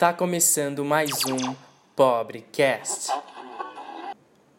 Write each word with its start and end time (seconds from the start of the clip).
Está 0.00 0.14
começando 0.14 0.82
mais 0.82 1.10
um 1.26 1.54
Pobrecast. 1.94 3.12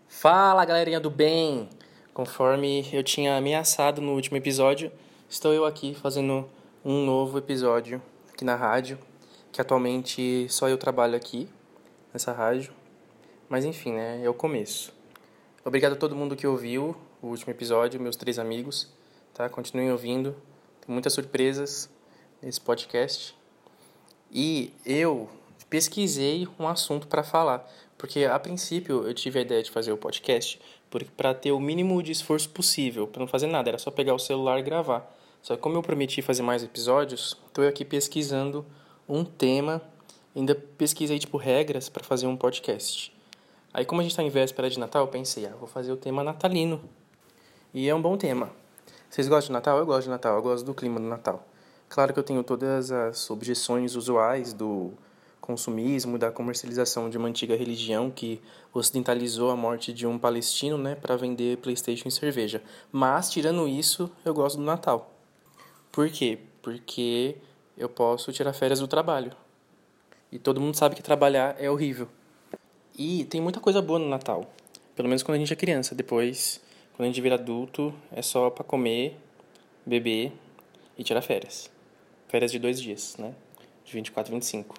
Fala 0.07 0.63
galerinha 0.63 0.99
do 0.99 1.09
bem! 1.09 1.67
Conforme 2.13 2.87
eu 2.93 3.03
tinha 3.03 3.35
ameaçado 3.35 4.01
no 4.01 4.13
último 4.13 4.37
episódio, 4.37 4.91
estou 5.27 5.51
eu 5.51 5.65
aqui 5.65 5.95
fazendo 5.95 6.47
um 6.85 7.03
novo 7.03 7.39
episódio 7.39 7.99
aqui 8.31 8.45
na 8.45 8.55
rádio, 8.55 8.99
que 9.51 9.59
atualmente 9.59 10.45
só 10.47 10.69
eu 10.69 10.77
trabalho 10.77 11.15
aqui 11.15 11.49
nessa 12.13 12.31
rádio. 12.31 12.71
Mas 13.49 13.65
enfim, 13.65 13.93
né? 13.93 14.23
É 14.23 14.29
o 14.29 14.35
começo. 14.35 14.93
Obrigado 15.65 15.93
a 15.93 15.97
todo 15.97 16.15
mundo 16.15 16.35
que 16.35 16.45
ouviu 16.45 16.95
o 17.19 17.29
último 17.29 17.51
episódio, 17.51 17.99
meus 17.99 18.15
três 18.15 18.37
amigos, 18.37 18.93
tá? 19.33 19.49
Continuem 19.49 19.91
ouvindo. 19.91 20.35
Tem 20.85 20.93
muitas 20.93 21.13
surpresas 21.13 21.89
nesse 22.43 22.61
podcast. 22.61 23.40
E 24.31 24.73
eu 24.85 25.29
pesquisei 25.69 26.47
um 26.57 26.65
assunto 26.65 27.05
para 27.05 27.21
falar, 27.21 27.69
porque 27.97 28.23
a 28.23 28.39
princípio 28.39 29.05
eu 29.05 29.13
tive 29.13 29.39
a 29.39 29.41
ideia 29.41 29.61
de 29.61 29.69
fazer 29.69 29.91
o 29.91 29.97
podcast 29.97 30.57
para 31.17 31.33
ter 31.33 31.51
o 31.51 31.59
mínimo 31.59 32.01
de 32.01 32.13
esforço 32.13 32.49
possível, 32.49 33.07
para 33.07 33.19
não 33.19 33.27
fazer 33.27 33.47
nada, 33.47 33.69
era 33.69 33.77
só 33.77 33.91
pegar 33.91 34.13
o 34.13 34.19
celular 34.19 34.59
e 34.59 34.63
gravar. 34.63 35.13
Só 35.41 35.55
que 35.55 35.61
como 35.61 35.75
eu 35.75 35.81
prometi 35.81 36.21
fazer 36.21 36.43
mais 36.43 36.63
episódios, 36.63 37.37
estou 37.47 37.67
aqui 37.67 37.83
pesquisando 37.83 38.65
um 39.07 39.25
tema, 39.25 39.81
ainda 40.35 40.55
pesquisei 40.55 41.19
tipo 41.19 41.37
regras 41.37 41.89
para 41.89 42.03
fazer 42.03 42.27
um 42.27 42.37
podcast. 42.37 43.13
Aí 43.73 43.83
como 43.83 43.99
a 43.99 44.03
gente 44.03 44.11
está 44.11 44.23
em 44.23 44.29
véspera 44.29 44.69
de 44.69 44.79
Natal, 44.79 45.03
eu 45.03 45.07
pensei, 45.07 45.45
ah, 45.45 45.55
vou 45.59 45.67
fazer 45.67 45.91
o 45.91 45.97
tema 45.97 46.23
natalino. 46.23 46.81
E 47.73 47.87
é 47.89 47.95
um 47.95 48.01
bom 48.01 48.17
tema. 48.17 48.49
Vocês 49.09 49.27
gostam 49.27 49.47
de 49.47 49.53
Natal? 49.53 49.77
Eu 49.77 49.85
gosto 49.85 50.03
de 50.03 50.09
Natal, 50.09 50.35
eu 50.35 50.41
gosto 50.41 50.65
do 50.65 50.73
clima 50.73 50.99
do 50.99 51.05
Natal. 51.05 51.45
Claro 51.91 52.13
que 52.13 52.19
eu 52.19 52.23
tenho 52.23 52.41
todas 52.41 52.89
as 52.89 53.29
objeções 53.29 53.97
usuais 53.97 54.53
do 54.53 54.93
consumismo, 55.41 56.17
da 56.17 56.31
comercialização 56.31 57.09
de 57.09 57.17
uma 57.17 57.27
antiga 57.27 57.53
religião 57.53 58.09
que 58.09 58.41
ocidentalizou 58.73 59.51
a 59.51 59.57
morte 59.57 59.91
de 59.91 60.07
um 60.07 60.17
palestino, 60.17 60.77
né, 60.77 60.95
para 60.95 61.17
vender 61.17 61.57
PlayStation 61.57 62.07
e 62.07 62.11
cerveja. 62.11 62.63
Mas 62.93 63.29
tirando 63.29 63.67
isso, 63.67 64.09
eu 64.23 64.33
gosto 64.33 64.55
do 64.55 64.63
Natal. 64.63 65.11
Por 65.91 66.09
quê? 66.09 66.39
Porque 66.61 67.35
eu 67.77 67.89
posso 67.89 68.31
tirar 68.31 68.53
férias 68.53 68.79
do 68.79 68.87
trabalho. 68.87 69.33
E 70.31 70.39
todo 70.39 70.61
mundo 70.61 70.77
sabe 70.77 70.95
que 70.95 71.03
trabalhar 71.03 71.57
é 71.59 71.69
horrível. 71.69 72.07
E 72.97 73.25
tem 73.25 73.41
muita 73.41 73.59
coisa 73.59 73.81
boa 73.81 73.99
no 73.99 74.07
Natal. 74.07 74.49
Pelo 74.95 75.09
menos 75.09 75.23
quando 75.23 75.35
a 75.35 75.39
gente 75.39 75.51
é 75.51 75.57
criança. 75.57 75.93
Depois, 75.93 76.61
quando 76.95 77.03
a 77.03 77.07
gente 77.07 77.19
vira 77.19 77.35
adulto, 77.35 77.93
é 78.13 78.21
só 78.21 78.49
para 78.49 78.63
comer, 78.63 79.19
beber 79.85 80.31
e 80.97 81.03
tirar 81.03 81.21
férias 81.21 81.69
férias 82.31 82.49
de 82.49 82.57
dois 82.57 82.79
dias, 82.79 83.17
né? 83.17 83.35
De 83.83 83.91
24 83.91 84.31
e 84.31 84.35
25. 84.35 84.75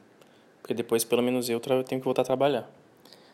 Porque 0.63 0.73
depois, 0.73 1.05
pelo 1.05 1.23
menos 1.23 1.51
eu, 1.51 1.61
tenho 1.61 2.01
que 2.01 2.05
voltar 2.05 2.23
a 2.23 2.25
trabalhar. 2.25 2.69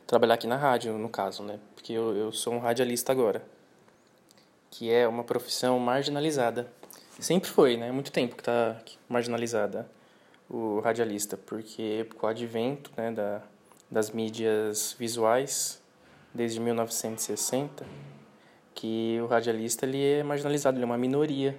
Trabalhar 0.07 0.35
aqui 0.35 0.49
na 0.49 0.57
rádio, 0.57 0.99
no 0.99 1.09
caso, 1.09 1.45
né? 1.45 1.61
Porque 1.77 1.93
eu, 1.93 2.17
eu 2.17 2.33
sou 2.33 2.55
um 2.55 2.59
radialista 2.59 3.13
agora. 3.13 3.45
Que 4.71 4.91
é 4.91 5.07
uma 5.07 5.23
profissão 5.23 5.79
marginalizada. 5.79 6.71
Sempre 7.21 7.49
foi, 7.49 7.77
né? 7.77 7.93
Muito 7.93 8.11
tempo 8.11 8.35
que 8.35 8.41
está 8.41 8.77
marginalizada 9.09 9.89
o 10.51 10.81
radialista. 10.81 11.37
Porque 11.37 12.05
com 12.17 12.27
o 12.27 12.29
advento 12.29 12.91
né, 12.97 13.13
da, 13.13 13.43
das 13.89 14.11
mídias 14.11 14.97
visuais, 14.99 15.81
desde 16.35 16.59
1960, 16.59 17.87
que 18.75 19.19
o 19.23 19.27
radialista 19.27 19.87
ele 19.87 20.03
é 20.03 20.23
marginalizado, 20.25 20.77
ele 20.77 20.85
é 20.85 20.87
uma 20.87 20.99
minoria 20.99 21.57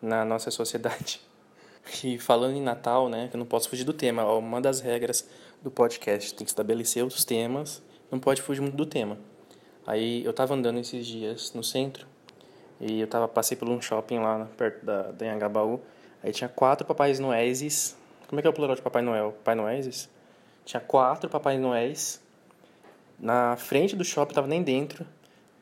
na 0.00 0.24
nossa 0.24 0.50
sociedade. 0.50 1.20
E 2.04 2.18
falando 2.18 2.56
em 2.56 2.62
Natal, 2.62 3.08
né, 3.08 3.28
eu 3.32 3.38
não 3.38 3.46
posso 3.46 3.68
fugir 3.68 3.84
do 3.84 3.92
tema. 3.92 4.24
Uma 4.34 4.60
das 4.60 4.80
regras 4.80 5.28
do 5.62 5.70
podcast 5.70 6.34
tem 6.34 6.44
que 6.44 6.50
estabelecer 6.50 7.04
os 7.04 7.24
temas, 7.24 7.82
não 8.10 8.18
pode 8.18 8.42
fugir 8.42 8.60
muito 8.60 8.76
do 8.76 8.86
tema. 8.86 9.18
Aí 9.86 10.24
eu 10.24 10.32
tava 10.32 10.54
andando 10.54 10.78
esses 10.78 11.06
dias 11.06 11.52
no 11.54 11.62
centro 11.62 12.06
e 12.80 13.00
eu 13.00 13.06
tava 13.06 13.26
passei 13.26 13.56
por 13.56 13.68
um 13.68 13.80
shopping 13.80 14.18
lá 14.18 14.48
perto 14.56 14.84
da, 14.84 15.02
da 15.12 15.26
Anhangabaú. 15.26 15.80
Aí 16.22 16.32
tinha 16.32 16.48
quatro 16.48 16.86
Papais 16.86 17.18
Noéis. 17.18 17.96
Como 18.28 18.38
é 18.38 18.42
que 18.42 18.46
é 18.46 18.50
o 18.50 18.52
plural 18.52 18.76
de 18.76 18.82
Papai 18.82 19.02
Noel? 19.02 19.32
Papai 19.32 19.54
Noéis? 19.54 20.08
Tinha 20.64 20.80
quatro 20.80 21.28
Papai 21.28 21.58
Noéis. 21.58 22.22
Na 23.18 23.56
frente 23.56 23.94
do 23.94 24.04
shopping, 24.04 24.34
tava 24.34 24.48
nem 24.48 24.62
dentro, 24.62 25.06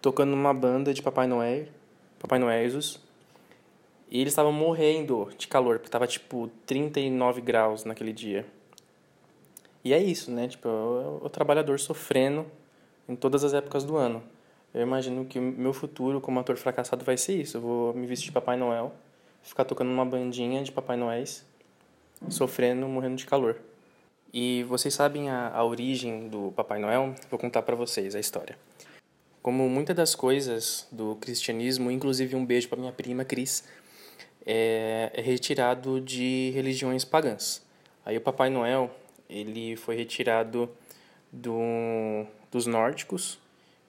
tocando 0.01 0.33
uma 0.33 0.55
banda 0.55 0.95
de 0.95 1.03
Papai 1.03 1.27
Noel, 1.27 1.67
Papai 2.19 2.39
Noéis 2.39 2.99
e 4.11 4.21
eles 4.21 4.33
estavam 4.33 4.53
morrendo 4.53 5.31
de 5.39 5.47
calor, 5.47 5.79
porque 5.79 5.91
tava 5.91 6.07
tipo 6.07 6.51
39 6.67 7.41
graus 7.41 7.85
naquele 7.85 8.13
dia. 8.13 8.45
E 9.85 9.95
é 9.95 9.99
isso, 9.99 10.31
né? 10.31 10.49
Tipo, 10.49 10.69
o, 10.69 11.27
o 11.27 11.29
trabalhador 11.31 11.79
sofrendo 11.79 12.45
em 13.09 13.15
todas 13.15 13.45
as 13.45 13.55
épocas 13.55 13.85
do 13.85 13.97
ano. 13.97 14.23
Eu 14.75 14.83
imagino 14.83 15.25
que 15.25 15.39
o 15.39 15.43
meu 15.43 15.73
futuro 15.73 16.21
como 16.21 16.39
ator 16.39 16.57
fracassado 16.57 17.05
vai 17.05 17.17
ser 17.17 17.41
isso. 17.41 17.57
Eu 17.57 17.61
vou 17.61 17.95
me 17.95 18.07
vestir 18.07 18.27
de 18.27 18.33
Papai 18.33 18.57
Noel, 18.57 18.93
ficar 19.43 19.65
tocando 19.65 19.91
uma 19.91 20.05
bandinha 20.05 20.63
de 20.63 20.71
Papai 20.71 20.97
Noéis, 20.97 21.45
sofrendo, 22.29 22.87
morrendo 22.89 23.17
de 23.17 23.27
calor. 23.27 23.57
E 24.33 24.65
vocês 24.65 24.95
sabem 24.95 25.29
a, 25.29 25.49
a 25.49 25.65
origem 25.65 26.29
do 26.29 26.53
Papai 26.53 26.79
Noel? 26.79 27.15
Vou 27.29 27.39
contar 27.39 27.63
para 27.63 27.75
vocês 27.75 28.15
a 28.15 28.21
história. 28.21 28.57
Como 29.43 29.69
muitas 29.69 29.97
das 29.97 30.15
coisas 30.15 30.87
do 30.93 31.17
cristianismo, 31.17 31.91
inclusive 31.91 32.37
um 32.37 32.45
beijo 32.45 32.69
para 32.69 32.79
minha 32.79 32.93
prima 32.93 33.25
Cris, 33.25 33.65
é, 34.47 35.11
é 35.15 35.21
retirado 35.21 36.01
de 36.01 36.51
religiões 36.55 37.05
pagãs. 37.05 37.63
Aí 38.05 38.17
o 38.17 38.21
Papai 38.21 38.51
Noel 38.51 38.91
ele 39.29 39.77
foi 39.77 39.97
retirado 39.97 40.69
do, 41.31 42.27
dos 42.51 42.67
nórdicos, 42.67 43.39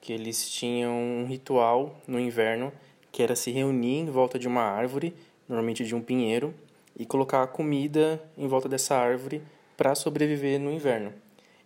que 0.00 0.12
eles 0.12 0.50
tinham 0.50 0.92
um 0.92 1.26
ritual 1.26 2.00
no 2.06 2.18
inverno 2.18 2.72
que 3.12 3.22
era 3.22 3.36
se 3.36 3.50
reunir 3.50 3.98
em 3.98 4.06
volta 4.06 4.38
de 4.38 4.48
uma 4.48 4.62
árvore, 4.62 5.14
normalmente 5.46 5.84
de 5.84 5.94
um 5.94 6.00
pinheiro, 6.00 6.54
e 6.98 7.04
colocar 7.04 7.46
comida 7.48 8.22
em 8.38 8.48
volta 8.48 8.68
dessa 8.68 8.96
árvore 8.96 9.42
para 9.76 9.94
sobreviver 9.94 10.58
no 10.58 10.72
inverno. 10.72 11.12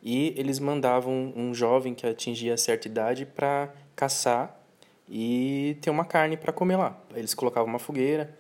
E 0.03 0.35
eles 0.37 0.59
mandavam 0.59 1.33
um 1.37 1.55
jovem 1.55 1.95
que 1.95 2.07
atingia 2.07 2.57
certa 2.57 2.89
idade 2.89 3.25
para 3.25 3.73
caçar 3.95 4.61
e 5.09 5.77
ter 5.81 5.91
uma 5.91 6.05
carne 6.05 6.37
para 6.37 6.53
comer 6.53 6.77
lá. 6.77 6.99
Eles 7.15 7.33
colocavam 7.33 7.69
uma 7.69 7.79
fogueira, 7.79 8.37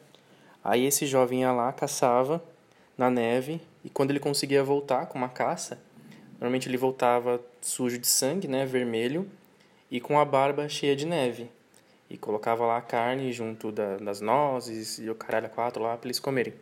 Aí 0.69 0.85
esse 0.85 1.07
jovem 1.07 1.43
ia 1.43 1.53
lá, 1.53 1.73
caçava 1.73 2.43
na 2.99 3.09
neve, 3.09 3.61
e 3.85 3.89
quando 3.89 4.11
ele 4.11 4.19
conseguia 4.19 4.65
voltar 4.65 5.07
com 5.07 5.17
uma 5.17 5.29
caça, 5.29 5.81
normalmente 6.41 6.69
ele 6.69 6.77
voltava 6.77 7.41
sujo 7.61 7.97
de 8.01 8.09
sangue, 8.09 8.49
né, 8.49 8.67
vermelho, 8.67 9.31
e 9.89 10.01
com 10.01 10.19
a 10.19 10.25
barba 10.25 10.69
cheia 10.69 10.97
de 10.97 11.07
neve. 11.07 11.49
E 12.11 12.19
colocava 12.19 12.67
lá 12.67 12.79
a 12.79 12.81
carne 12.81 13.33
junto 13.33 13.71
da, 13.71 13.97
das 13.99 14.21
nozes 14.21 14.99
e 14.99 15.09
o 15.09 15.15
caralho 15.15 15.49
quatro 15.51 15.81
lá 15.81 15.97
para 15.97 16.09
eles 16.09 16.19
comerem. 16.19 16.53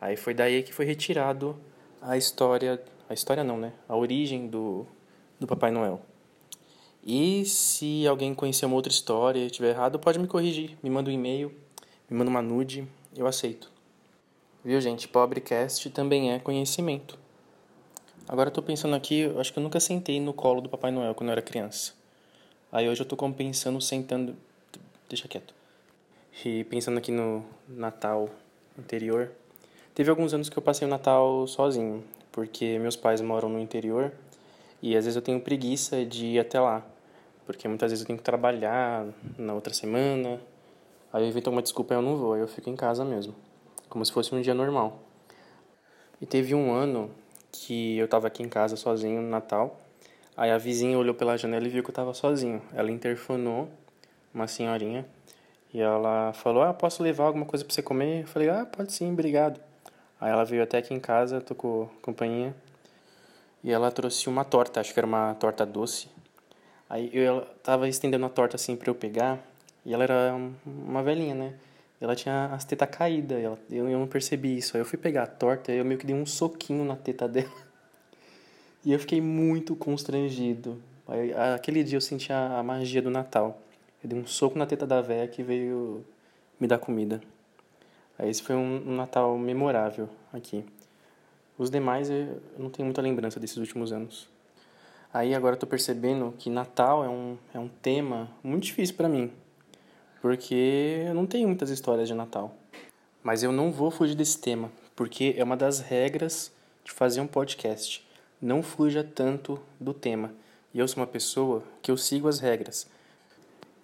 Aí 0.00 0.16
foi 0.16 0.32
daí 0.32 0.62
que 0.62 0.72
foi 0.72 0.86
retirado 0.86 1.54
a 2.00 2.16
história, 2.16 2.82
a 3.06 3.12
história 3.12 3.44
não, 3.44 3.58
né? 3.58 3.74
A 3.86 3.94
origem 3.94 4.48
do, 4.48 4.86
do 5.38 5.46
Papai 5.46 5.70
Noel. 5.70 6.00
E 7.04 7.44
se 7.44 8.06
alguém 8.06 8.34
conhecer 8.34 8.64
uma 8.64 8.76
outra 8.76 8.90
história 8.90 9.40
e 9.40 9.46
estiver 9.46 9.74
errado, 9.74 9.98
pode 9.98 10.18
me 10.18 10.26
corrigir. 10.26 10.78
Me 10.82 10.88
manda 10.88 11.10
um 11.10 11.12
e-mail, 11.12 11.52
me 12.08 12.16
manda 12.16 12.30
uma 12.30 12.40
nude, 12.40 12.88
eu 13.16 13.26
aceito. 13.26 13.70
Viu, 14.64 14.80
gente? 14.80 15.08
Pobrecast 15.08 15.90
também 15.90 16.32
é 16.32 16.38
conhecimento. 16.38 17.18
Agora 18.28 18.48
eu 18.48 18.52
tô 18.52 18.62
pensando 18.62 18.94
aqui, 18.94 19.24
acho 19.38 19.52
que 19.52 19.58
eu 19.58 19.62
nunca 19.62 19.80
sentei 19.80 20.20
no 20.20 20.32
colo 20.32 20.60
do 20.60 20.68
Papai 20.68 20.90
Noel 20.90 21.14
quando 21.14 21.28
eu 21.28 21.32
era 21.32 21.42
criança. 21.42 21.92
Aí 22.70 22.88
hoje 22.88 23.02
eu 23.02 23.06
tô 23.06 23.16
compensando 23.16 23.80
sentando. 23.80 24.36
Deixa 25.08 25.28
quieto. 25.28 25.52
E 26.44 26.64
pensando 26.64 26.98
aqui 26.98 27.10
no 27.10 27.44
Natal 27.68 28.30
anterior. 28.78 29.32
Teve 29.94 30.08
alguns 30.08 30.32
anos 30.32 30.48
que 30.48 30.56
eu 30.56 30.62
passei 30.62 30.86
o 30.86 30.90
Natal 30.90 31.46
sozinho, 31.46 32.02
porque 32.30 32.78
meus 32.78 32.96
pais 32.96 33.20
moram 33.20 33.48
no 33.48 33.58
interior 33.58 34.12
e 34.80 34.96
às 34.96 35.04
vezes 35.04 35.16
eu 35.16 35.22
tenho 35.22 35.40
preguiça 35.40 36.04
de 36.04 36.26
ir 36.26 36.38
até 36.38 36.58
lá, 36.58 36.86
porque 37.44 37.68
muitas 37.68 37.90
vezes 37.90 38.02
eu 38.02 38.06
tenho 38.06 38.18
que 38.18 38.24
trabalhar 38.24 39.06
na 39.36 39.52
outra 39.52 39.74
semana 39.74 40.40
Aí 41.12 41.24
eu 41.24 41.28
invento 41.28 41.50
uma 41.50 41.62
desculpa 41.62 41.94
e 41.94 41.96
eu 41.96 42.02
não 42.02 42.16
vou, 42.16 42.34
aí 42.34 42.40
eu 42.40 42.48
fico 42.48 42.70
em 42.70 42.76
casa 42.76 43.04
mesmo. 43.04 43.34
Como 43.88 44.04
se 44.04 44.12
fosse 44.12 44.34
um 44.34 44.40
dia 44.40 44.54
normal. 44.54 44.98
E 46.20 46.26
teve 46.26 46.54
um 46.54 46.72
ano 46.72 47.10
que 47.50 47.98
eu 47.98 48.08
tava 48.08 48.28
aqui 48.28 48.42
em 48.42 48.48
casa 48.48 48.76
sozinho 48.76 49.20
no 49.20 49.28
Natal. 49.28 49.78
Aí 50.36 50.50
a 50.50 50.56
vizinha 50.56 50.98
olhou 50.98 51.14
pela 51.14 51.36
janela 51.36 51.66
e 51.66 51.68
viu 51.68 51.82
que 51.82 51.90
eu 51.90 51.94
tava 51.94 52.14
sozinho. 52.14 52.62
Ela 52.72 52.90
interfonou, 52.90 53.68
uma 54.32 54.46
senhorinha, 54.46 55.06
e 55.74 55.80
ela 55.80 56.32
falou: 56.32 56.62
Ah, 56.62 56.72
posso 56.72 57.02
levar 57.02 57.24
alguma 57.24 57.44
coisa 57.44 57.64
pra 57.64 57.74
você 57.74 57.82
comer? 57.82 58.22
Eu 58.22 58.26
falei: 58.26 58.48
Ah, 58.48 58.64
pode 58.64 58.92
sim, 58.92 59.12
obrigado. 59.12 59.60
Aí 60.20 60.30
ela 60.30 60.44
veio 60.44 60.62
até 60.62 60.78
aqui 60.78 60.94
em 60.94 61.00
casa, 61.00 61.40
tocou 61.40 61.90
companhia, 62.00 62.54
e 63.62 63.72
ela 63.72 63.90
trouxe 63.90 64.28
uma 64.28 64.44
torta, 64.44 64.80
acho 64.80 64.94
que 64.94 65.00
era 65.00 65.06
uma 65.06 65.34
torta 65.34 65.66
doce. 65.66 66.08
Aí 66.88 67.10
eu 67.12 67.42
tava 67.62 67.88
estendendo 67.88 68.24
a 68.26 68.28
torta 68.28 68.56
assim 68.56 68.76
pra 68.76 68.90
eu 68.90 68.94
pegar, 68.94 69.38
e 69.84 69.92
ela 69.92 70.04
era 70.04 70.34
uma 70.64 71.02
velhinha, 71.02 71.34
né? 71.34 71.54
Ela 72.00 72.16
tinha 72.16 72.46
as 72.46 72.64
tetas 72.64 72.88
caídas, 72.90 73.42
ela, 73.42 73.58
eu, 73.70 73.88
eu 73.88 73.98
não 73.98 74.06
percebi 74.06 74.56
isso. 74.56 74.76
Aí 74.76 74.80
eu 74.80 74.84
fui 74.84 74.98
pegar 74.98 75.22
a 75.22 75.26
torta 75.26 75.72
e 75.72 75.78
eu 75.78 75.84
meio 75.84 75.98
que 75.98 76.06
dei 76.06 76.14
um 76.14 76.26
soquinho 76.26 76.84
na 76.84 76.96
teta 76.96 77.26
dela. 77.28 77.50
E 78.84 78.92
eu 78.92 78.98
fiquei 78.98 79.20
muito 79.20 79.76
constrangido. 79.76 80.82
Aquele 81.54 81.84
dia 81.84 81.96
eu 81.96 82.00
senti 82.00 82.32
a 82.32 82.62
magia 82.62 83.00
do 83.00 83.10
Natal. 83.10 83.60
Eu 84.02 84.08
dei 84.08 84.18
um 84.18 84.26
soco 84.26 84.58
na 84.58 84.66
teta 84.66 84.84
da 84.86 85.00
véia 85.00 85.28
que 85.28 85.42
veio 85.42 86.04
me 86.58 86.66
dar 86.66 86.78
comida. 86.78 87.20
Aí 88.18 88.28
esse 88.28 88.42
foi 88.42 88.56
um, 88.56 88.96
Natal 88.96 89.36
memorável 89.38 90.08
aqui. 90.32 90.64
Os 91.56 91.70
demais 91.70 92.10
eu 92.10 92.40
não 92.58 92.70
tenho 92.70 92.86
muita 92.86 93.00
lembrança 93.00 93.38
desses 93.38 93.56
últimos 93.56 93.92
anos. 93.92 94.28
Aí 95.12 95.34
agora 95.34 95.54
eu 95.54 95.58
tô 95.58 95.66
percebendo 95.66 96.34
que 96.38 96.50
Natal 96.50 97.04
é 97.04 97.08
um, 97.08 97.36
é 97.54 97.58
um 97.58 97.68
tema 97.68 98.30
muito 98.42 98.64
difícil 98.64 98.96
para 98.96 99.08
mim. 99.08 99.30
Porque 100.22 101.02
eu 101.04 101.14
não 101.14 101.26
tenho 101.26 101.48
muitas 101.48 101.68
histórias 101.68 102.06
de 102.06 102.14
Natal. 102.14 102.54
Mas 103.24 103.42
eu 103.42 103.50
não 103.50 103.72
vou 103.72 103.90
fugir 103.90 104.14
desse 104.14 104.38
tema, 104.38 104.70
porque 104.94 105.34
é 105.36 105.42
uma 105.42 105.56
das 105.56 105.80
regras 105.80 106.52
de 106.84 106.92
fazer 106.92 107.20
um 107.20 107.26
podcast. 107.26 108.06
Não 108.40 108.62
fuja 108.62 109.02
tanto 109.02 109.60
do 109.80 109.92
tema. 109.92 110.32
E 110.72 110.78
eu 110.78 110.86
sou 110.86 111.00
uma 111.00 111.08
pessoa 111.08 111.64
que 111.82 111.90
eu 111.90 111.96
sigo 111.96 112.28
as 112.28 112.38
regras. 112.38 112.88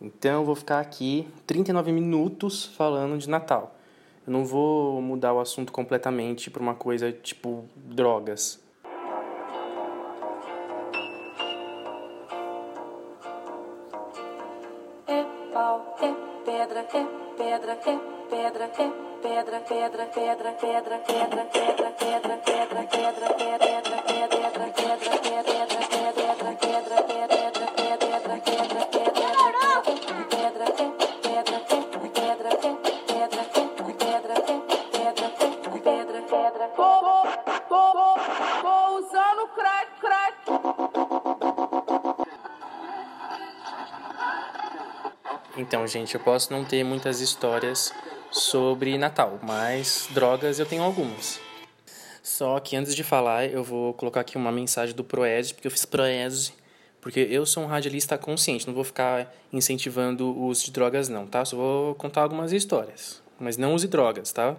Então 0.01 0.43
eu 0.43 0.45
vou 0.45 0.55
ficar 0.55 0.79
aqui 0.79 1.27
39 1.45 1.91
minutos 1.91 2.67
falando 2.67 3.19
de 3.19 3.29
Natal. 3.29 3.77
Eu 4.25 4.33
não 4.33 4.45
vou 4.45 5.03
mudar 5.03 5.35
o 5.35 5.41
assunto 5.41 5.73
completamente 5.73 6.51
para 6.51 6.63
uma 6.63 6.75
coisa 6.75 7.11
tipo 7.11 7.65
drogas. 7.75 8.61
Pau, 15.59 15.97
é 16.01 16.15
pedra, 16.45 16.81
é 16.81 17.07
pedra, 17.37 17.73
é 17.73 17.99
pedra, 18.31 18.65
é 18.65 18.91
pedra, 19.21 19.61
pedra, 19.61 19.61
pedra, 19.61 20.07
pedra, 20.07 20.53
pedra, 20.55 21.43
pedra, 21.43 21.89
pedra, 22.09 22.39
pedra, 22.39 22.79
pedra, 22.79 23.63
pedra, 25.01 25.53
pedra, 25.89 26.55
pedra, 26.55 27.03
pedra, 27.03 27.58
Então, 45.69 45.87
gente, 45.87 46.15
eu 46.15 46.21
posso 46.21 46.51
não 46.51 46.65
ter 46.65 46.83
muitas 46.83 47.21
histórias 47.21 47.93
sobre 48.31 48.97
Natal, 48.97 49.39
mas 49.43 50.09
drogas 50.13 50.59
eu 50.59 50.65
tenho 50.65 50.83
algumas. 50.83 51.39
Só 52.23 52.59
que 52.59 52.75
antes 52.75 52.95
de 52.95 53.05
falar, 53.05 53.45
eu 53.45 53.63
vou 53.63 53.93
colocar 53.93 54.23
aqui 54.23 54.39
uma 54.39 54.51
mensagem 54.51 54.97
do 54.97 55.05
Proese, 55.05 55.53
porque 55.53 55.67
eu 55.67 55.71
fiz 55.71 55.85
Proese, 55.85 56.55
porque 57.03 57.21
eu 57.21 57.45
sou 57.45 57.65
um 57.65 57.67
radialista 57.67 58.17
consciente, 58.17 58.67
não 58.67 58.73
vou 58.73 58.83
ficar 58.83 59.31
incentivando 59.53 60.31
o 60.31 60.47
uso 60.47 60.65
de 60.65 60.71
drogas 60.71 61.11
não, 61.11 61.27
tá? 61.27 61.45
Só 61.45 61.55
vou 61.55 61.95
contar 61.97 62.23
algumas 62.23 62.51
histórias, 62.51 63.23
mas 63.39 63.59
não 63.59 63.75
use 63.75 63.89
drogas, 63.89 64.33
tá? 64.33 64.57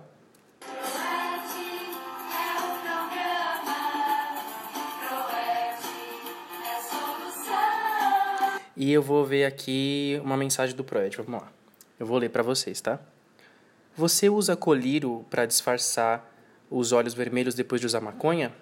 E 8.79 8.93
eu 8.93 9.03
vou 9.03 9.25
ver 9.25 9.43
aqui 9.43 10.21
uma 10.23 10.37
mensagem 10.37 10.73
do 10.73 10.85
Proed. 10.85 11.17
Vamos 11.17 11.41
lá. 11.41 11.51
Eu 11.99 12.05
vou 12.05 12.17
ler 12.17 12.29
para 12.29 12.41
vocês, 12.41 12.79
tá? 12.79 12.97
Você 13.93 14.29
usa 14.29 14.55
colírio 14.55 15.25
para 15.29 15.45
disfarçar 15.45 16.25
os 16.71 16.93
olhos 16.93 17.13
vermelhos 17.13 17.53
depois 17.53 17.81
de 17.81 17.87
usar 17.87 17.99
maconha? 17.99 18.53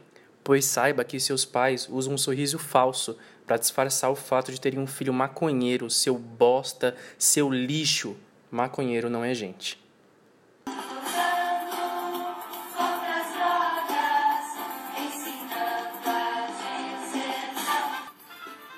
Pois 0.43 0.65
saiba 0.65 1.03
que 1.03 1.19
seus 1.19 1.45
pais 1.45 1.87
usam 1.87 2.15
um 2.15 2.17
sorriso 2.17 2.57
falso 2.57 3.15
para 3.45 3.57
disfarçar 3.57 4.09
o 4.09 4.15
fato 4.15 4.51
de 4.51 4.59
terem 4.59 4.79
um 4.79 4.87
filho 4.87 5.13
maconheiro, 5.13 5.87
seu 5.87 6.17
bosta, 6.17 6.95
seu 7.19 7.51
lixo. 7.51 8.17
Maconheiro 8.49 9.11
não 9.11 9.23
é 9.23 9.35
gente. 9.35 9.79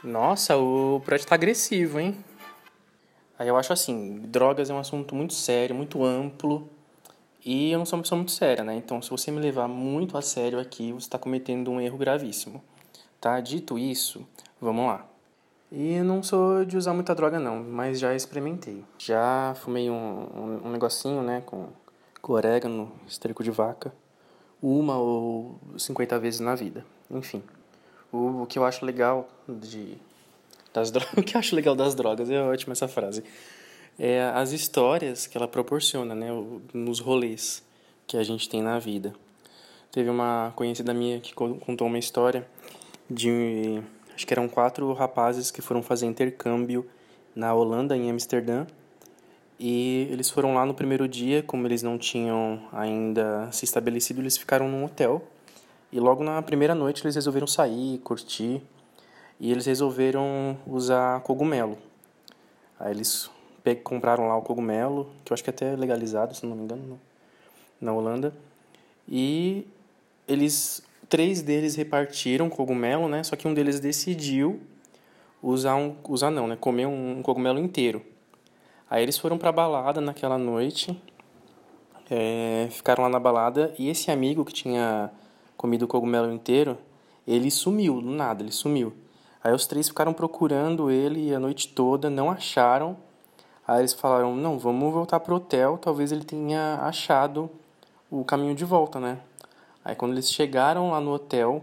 Nossa, 0.10 0.58
o 0.58 1.00
projeto 1.06 1.28
tá 1.28 1.36
agressivo, 1.36 2.00
hein? 2.00 2.18
Aí 3.38 3.48
eu 3.48 3.56
acho 3.56 3.72
assim, 3.72 4.18
drogas 4.26 4.68
é 4.72 4.74
um 4.74 4.80
assunto 4.80 5.14
muito 5.14 5.34
sério, 5.34 5.76
muito 5.76 6.04
amplo, 6.04 6.68
e 7.46 7.72
eu 7.72 7.78
não 7.78 7.86
sou 7.86 7.98
uma 7.98 8.04
pessoa 8.04 8.18
muito 8.18 8.32
séria, 8.32 8.64
né? 8.64 8.76
Então, 8.76 9.00
se 9.04 9.10
você 9.12 9.30
me 9.30 9.40
levar 9.40 9.68
muito 9.68 10.18
a 10.18 10.22
sério 10.24 10.60
aqui, 10.60 10.92
você 10.92 11.06
está 11.06 11.20
cometendo 11.20 11.70
um 11.70 11.80
erro 11.80 11.96
gravíssimo. 11.96 12.64
Tá? 13.22 13.40
Dito 13.40 13.78
isso, 13.78 14.28
vamos 14.60 14.88
lá. 14.88 15.06
E 15.72 16.00
não 16.00 16.24
sou 16.24 16.66
de 16.66 16.76
usar 16.76 16.94
muita 16.94 17.14
droga, 17.14 17.40
não, 17.40 17.64
mas 17.64 18.00
já 18.00 18.16
experimentei. 18.16 18.84
Já 18.98 19.54
fumei 19.62 19.92
um, 19.92 19.94
um, 19.94 20.62
um 20.66 20.72
negocinho, 20.72 21.22
né, 21.22 21.44
com, 21.46 21.68
com 22.20 22.34
orégano, 22.34 22.92
esterco 23.08 23.44
de 23.44 23.52
vaca, 23.52 23.94
uma 24.60 24.98
ou 24.98 25.60
50 25.78 26.18
vezes 26.18 26.40
na 26.40 26.56
vida. 26.56 26.84
Enfim. 27.12 27.44
O, 28.12 28.44
o 28.44 28.46
que 28.46 28.58
eu 28.58 28.66
acho 28.66 28.86
legal 28.86 29.30
de 29.48 29.98
das 30.74 30.92
drogas, 30.92 31.14
o 31.18 31.24
que 31.24 31.36
eu 31.36 31.40
acho 31.40 31.56
legal 31.56 31.76
das 31.76 31.96
drogas 31.96 32.30
é 32.30 32.42
ótima 32.42 32.74
essa 32.74 32.88
frase. 32.88 33.24
É 33.98 34.24
as 34.34 34.52
histórias 34.52 35.28
que 35.28 35.38
ela 35.38 35.48
proporciona, 35.48 36.16
né, 36.16 36.30
nos 36.74 37.00
rolês 37.00 37.64
que 38.08 38.16
a 38.16 38.24
gente 38.24 38.48
tem 38.48 38.62
na 38.62 38.80
vida. 38.80 39.14
Teve 39.92 40.10
uma 40.10 40.54
conhecida 40.56 40.94
minha 40.94 41.20
que 41.20 41.34
contou 41.34 41.88
uma 41.88 41.98
história 41.98 42.48
de 43.10 43.82
acho 44.16 44.26
que 44.26 44.34
eram 44.34 44.48
quatro 44.48 44.94
rapazes 44.94 45.52
que 45.52 45.62
foram 45.62 45.82
fazer 45.82 46.06
intercâmbio 46.06 46.88
na 47.36 47.54
Holanda 47.54 47.98
em 47.98 48.10
Amsterdã 48.10 48.66
e 49.60 50.08
eles 50.10 50.30
foram 50.30 50.54
lá 50.54 50.66
no 50.66 50.74
primeiro 50.74 51.08
dia, 51.08 51.44
como 51.44 51.68
eles 51.68 51.84
não 51.84 51.98
tinham 51.98 52.62
ainda 52.72 53.52
se 53.52 53.66
estabelecido, 53.66 54.22
eles 54.22 54.38
ficaram 54.38 54.70
num 54.70 54.86
hotel 54.86 55.22
e 55.92 56.00
logo 56.00 56.24
na 56.24 56.42
primeira 56.42 56.76
noite 56.76 57.04
eles 57.04 57.16
resolveram 57.16 57.48
sair, 57.48 58.00
curtir. 58.00 58.62
E 59.40 59.52
eles 59.52 59.66
resolveram 59.66 60.58
usar 60.68 61.22
cogumelo. 61.22 61.78
Aí 62.80 62.92
eles 62.92 63.30
compraram 63.84 64.28
lá 64.28 64.36
o 64.36 64.42
cogumelo, 64.42 65.10
que 65.24 65.32
eu 65.32 65.34
acho 65.34 65.44
que 65.44 65.50
é 65.50 65.54
até 65.54 65.76
legalizado, 65.76 66.36
se 66.36 66.46
não 66.46 66.56
me 66.56 66.64
engano, 66.64 67.00
na 67.80 67.94
Holanda. 67.94 68.34
E 69.08 69.66
eles, 70.28 70.84
três 71.08 71.42
deles 71.42 71.76
repartiram 71.76 72.50
cogumelo, 72.50 73.08
né? 73.08 73.24
Só 73.24 73.36
que 73.36 73.48
um 73.48 73.54
deles 73.54 73.80
decidiu 73.80 74.62
usar 75.42 75.76
um, 75.76 75.96
usar 76.08 76.30
não, 76.30 76.48
né? 76.48 76.56
Comer 76.56 76.86
um, 76.86 77.22
cogumelo 77.22 77.60
inteiro. 77.60 78.02
Aí 78.90 79.04
eles 79.04 79.18
foram 79.18 79.38
pra 79.38 79.52
balada 79.52 80.02
naquela 80.02 80.38
noite, 80.38 81.00
é, 82.10 82.68
ficaram 82.72 83.04
lá 83.04 83.10
na 83.10 83.20
balada 83.20 83.74
e 83.78 83.88
esse 83.88 84.10
amigo 84.10 84.44
que 84.44 84.52
tinha 84.52 85.12
comido 85.60 85.84
o 85.84 85.88
cogumelo 85.90 86.32
inteiro, 86.32 86.78
ele 87.28 87.52
sumiu, 87.52 88.02
do 88.02 88.10
nada, 88.10 88.42
ele 88.42 88.52
sumiu. 88.52 88.94
Aí 89.44 89.54
os 89.54 89.68
três 89.68 89.90
ficaram 89.90 90.14
procurando 90.14 90.90
ele 90.90 91.36
a 91.36 91.40
noite 91.40 91.68
toda, 91.68 92.10
não 92.10 92.32
acharam. 92.32 92.96
Aí 93.68 93.80
eles 93.80 93.92
falaram: 93.94 94.34
não, 94.34 94.58
vamos 94.58 94.94
voltar 94.94 95.20
pro 95.20 95.36
hotel, 95.36 95.78
talvez 95.78 96.14
ele 96.14 96.24
tenha 96.24 96.80
achado 96.82 97.50
o 98.10 98.24
caminho 98.24 98.56
de 98.56 98.64
volta, 98.64 99.02
né? 99.02 99.20
Aí 99.84 99.96
quando 99.96 100.14
eles 100.14 100.32
chegaram 100.32 100.92
lá 100.92 101.02
no 101.02 101.12
hotel, 101.12 101.62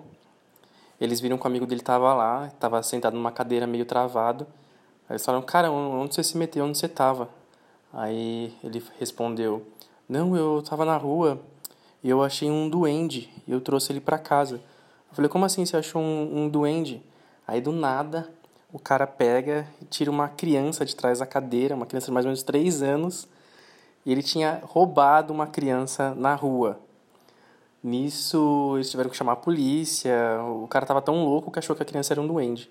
eles 1.00 1.18
viram 1.18 1.38
que 1.38 1.44
o 1.44 1.46
amigo 1.46 1.64
dele 1.64 1.80
estava 1.80 2.12
lá, 2.12 2.48
estava 2.48 2.82
sentado 2.82 3.14
numa 3.14 3.32
cadeira 3.32 3.66
meio 3.66 3.86
travado. 3.86 4.46
Aí 5.08 5.14
eles 5.14 5.24
falaram: 5.24 5.44
cara, 5.44 5.70
onde 5.70 6.14
você 6.14 6.22
se 6.22 6.36
meteu? 6.36 6.66
Onde 6.66 6.76
você 6.76 6.84
estava? 6.84 7.30
Aí 7.94 8.54
ele 8.62 8.84
respondeu: 9.00 9.66
não, 10.06 10.36
eu 10.36 10.58
estava 10.58 10.84
na 10.84 10.98
rua 10.98 11.40
e 12.06 12.08
eu 12.08 12.22
achei 12.22 12.48
um 12.48 12.70
duende 12.70 13.28
e 13.48 13.50
eu 13.50 13.60
trouxe 13.60 13.90
ele 13.90 14.00
para 14.00 14.16
casa. 14.16 14.60
Eu 15.10 15.16
falei, 15.16 15.28
como 15.28 15.44
assim 15.44 15.66
você 15.66 15.76
achou 15.76 16.00
um, 16.00 16.44
um 16.44 16.48
duende? 16.48 17.02
Aí 17.44 17.60
do 17.60 17.72
nada 17.72 18.30
o 18.72 18.78
cara 18.78 19.08
pega 19.08 19.66
e 19.82 19.86
tira 19.86 20.08
uma 20.08 20.28
criança 20.28 20.86
de 20.86 20.94
trás 20.94 21.18
da 21.18 21.26
cadeira, 21.26 21.74
uma 21.74 21.84
criança 21.84 22.06
de 22.06 22.12
mais 22.12 22.24
ou 22.24 22.28
menos 22.28 22.44
3 22.44 22.80
anos, 22.80 23.26
e 24.04 24.12
ele 24.12 24.22
tinha 24.22 24.60
roubado 24.62 25.32
uma 25.32 25.48
criança 25.48 26.14
na 26.14 26.32
rua. 26.36 26.78
Nisso 27.82 28.74
eles 28.76 28.88
tiveram 28.88 29.10
que 29.10 29.16
chamar 29.16 29.32
a 29.32 29.36
polícia, 29.36 30.14
o 30.62 30.68
cara 30.68 30.86
tava 30.86 31.02
tão 31.02 31.24
louco 31.24 31.50
que 31.50 31.58
achou 31.58 31.74
que 31.74 31.82
a 31.82 31.86
criança 31.86 32.14
era 32.14 32.20
um 32.20 32.26
duende. 32.28 32.70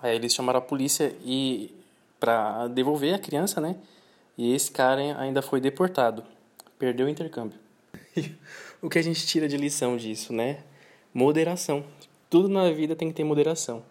Aí 0.00 0.14
eles 0.14 0.32
chamaram 0.32 0.60
a 0.60 0.62
polícia 0.62 1.12
e 1.24 1.74
para 2.20 2.68
devolver 2.68 3.16
a 3.16 3.18
criança, 3.18 3.60
né? 3.60 3.74
E 4.38 4.54
esse 4.54 4.70
cara 4.70 5.00
ainda 5.18 5.42
foi 5.42 5.60
deportado, 5.60 6.22
perdeu 6.78 7.06
o 7.06 7.10
intercâmbio. 7.10 7.65
o 8.82 8.88
que 8.88 8.98
a 8.98 9.02
gente 9.02 9.26
tira 9.26 9.48
de 9.48 9.56
lição 9.56 9.96
disso, 9.96 10.32
né? 10.32 10.64
Moderação. 11.12 11.84
Tudo 12.28 12.48
na 12.48 12.70
vida 12.72 12.96
tem 12.96 13.08
que 13.08 13.14
ter 13.14 13.24
moderação. 13.24 13.82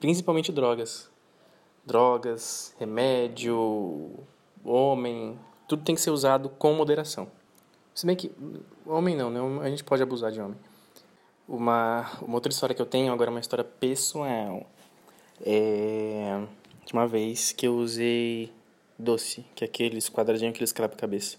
Principalmente 0.00 0.52
drogas. 0.52 1.10
Drogas, 1.84 2.74
remédio, 2.78 4.10
homem, 4.64 5.38
tudo 5.68 5.84
tem 5.84 5.94
que 5.94 6.00
ser 6.00 6.10
usado 6.10 6.48
com 6.48 6.72
moderação. 6.72 7.30
Se 7.94 8.04
bem 8.04 8.16
que 8.16 8.32
homem 8.84 9.16
não, 9.16 9.30
né? 9.30 9.40
A 9.62 9.70
gente 9.70 9.84
pode 9.84 10.02
abusar 10.02 10.32
de 10.32 10.40
homem. 10.40 10.58
Uma, 11.48 12.10
uma 12.20 12.34
outra 12.34 12.50
história 12.50 12.74
que 12.74 12.82
eu 12.82 12.86
tenho, 12.86 13.12
agora 13.12 13.30
é 13.30 13.32
uma 13.32 13.40
história 13.40 13.64
pessoal. 13.64 14.66
É 15.40 16.46
de 16.86 16.92
uma 16.92 17.06
vez 17.06 17.50
que 17.50 17.66
eu 17.66 17.74
usei 17.76 18.52
doce, 18.96 19.44
que 19.56 19.64
é 19.64 19.66
aqueles 19.66 20.08
quadradinhos 20.08 20.56
que 20.56 20.60
eles 20.60 20.72
a 20.72 20.88
cabeça. 20.88 21.36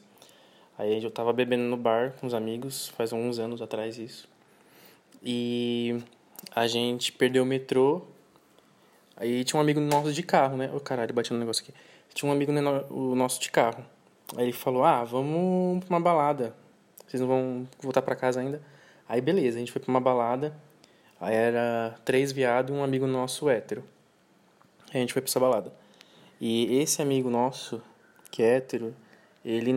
Aí 0.78 1.04
eu 1.04 1.10
tava 1.10 1.34
bebendo 1.34 1.64
no 1.64 1.76
bar 1.76 2.14
com 2.20 2.28
os 2.28 2.34
amigos, 2.34 2.90
faz 2.90 3.12
uns 3.12 3.40
anos 3.40 3.62
atrás 3.62 3.98
isso. 3.98 4.30
E 5.24 5.98
a 6.56 6.68
gente 6.68 7.12
perdeu 7.12 7.44
o 7.44 7.46
metrô. 7.46 8.04
Aí 9.16 9.44
tinha 9.44 9.58
um 9.58 9.62
amigo 9.62 9.80
nosso 9.80 10.14
de 10.14 10.22
carro, 10.22 10.56
né? 10.56 10.70
Ô 10.72 10.78
oh, 10.78 10.80
caralho, 10.80 11.14
bati 11.14 11.34
no 11.34 11.40
negócio 11.40 11.64
aqui. 11.64 11.74
Tinha 12.14 12.30
um 12.30 12.34
amigo 12.34 12.52
o 12.92 13.16
nosso 13.16 13.42
de 13.42 13.50
carro. 13.50 13.84
Aí 14.36 14.46
ele 14.46 14.54
falou: 14.54 14.84
Ah, 14.84 15.04
vamos 15.04 15.84
pra 15.84 15.96
uma 15.96 16.00
balada. 16.00 16.56
Vocês 17.08 17.22
não 17.22 17.28
vão 17.28 17.68
voltar 17.82 18.02
para 18.02 18.16
casa 18.16 18.40
ainda? 18.40 18.62
Aí 19.10 19.22
beleza, 19.22 19.58
a 19.58 19.60
gente 19.60 19.72
foi 19.72 19.82
pra 19.82 19.90
uma 19.90 20.02
balada. 20.02 20.54
Aí 21.20 21.34
era 21.34 21.96
três 22.06 22.32
viados 22.32 22.76
e 22.76 22.78
um 22.78 22.84
amigo 22.84 23.08
nosso 23.08 23.50
hétero. 23.50 23.84
Aí 24.90 24.98
a 24.98 25.00
gente 25.00 25.14
foi 25.14 25.22
pra 25.22 25.30
essa 25.30 25.40
balada. 25.40 25.74
E 26.40 26.80
esse 26.80 27.02
amigo 27.02 27.30
nosso, 27.30 27.82
que 28.30 28.44
é 28.44 28.58
hétero, 28.58 28.94
ele 29.44 29.74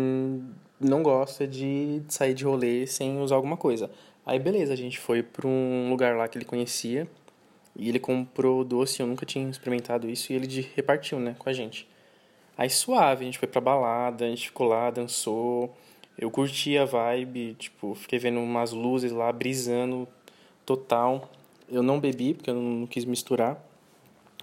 não 0.81 1.03
gosta 1.03 1.47
de 1.47 2.03
sair 2.09 2.35
de 2.35 2.45
rolê 2.45 2.87
sem 2.87 3.21
usar 3.21 3.37
alguma 3.37 3.57
coisa. 3.57 3.91
Aí 4.25 4.39
beleza, 4.39 4.73
a 4.73 4.77
gente 4.77 4.99
foi 4.99 5.23
pra 5.23 5.47
um 5.47 5.91
lugar 5.91 6.17
lá 6.17 6.27
que 6.27 6.39
ele 6.39 6.45
conhecia. 6.45 7.09
E 7.77 7.89
ele 7.89 7.99
comprou 7.99 8.65
doce, 8.65 9.01
eu 9.01 9.07
nunca 9.07 9.25
tinha 9.25 9.49
experimentado 9.49 10.09
isso, 10.09 10.33
e 10.33 10.37
ele 10.37 10.69
repartiu, 10.75 11.19
né, 11.21 11.37
com 11.39 11.49
a 11.49 11.53
gente. 11.53 11.89
Aí 12.57 12.69
suave, 12.69 13.23
a 13.23 13.25
gente 13.25 13.39
foi 13.39 13.49
pra 13.49 13.61
balada, 13.61 14.25
a 14.25 14.29
gente 14.29 14.49
ficou 14.49 14.67
lá, 14.67 14.91
dançou. 14.91 15.75
Eu 16.19 16.31
curti 16.31 16.77
a 16.77 16.85
vibe, 16.85 17.55
tipo, 17.55 17.95
fiquei 17.95 18.19
vendo 18.19 18.41
umas 18.41 18.73
luzes 18.73 19.13
lá, 19.13 19.33
brisando 19.33 20.07
total. 20.67 21.31
Eu 21.71 21.83
não 21.83 21.99
bebi, 21.99 22.35
porque 22.35 22.51
eu 22.51 22.55
não 22.55 22.87
quis 22.87 23.05
misturar. 23.05 23.65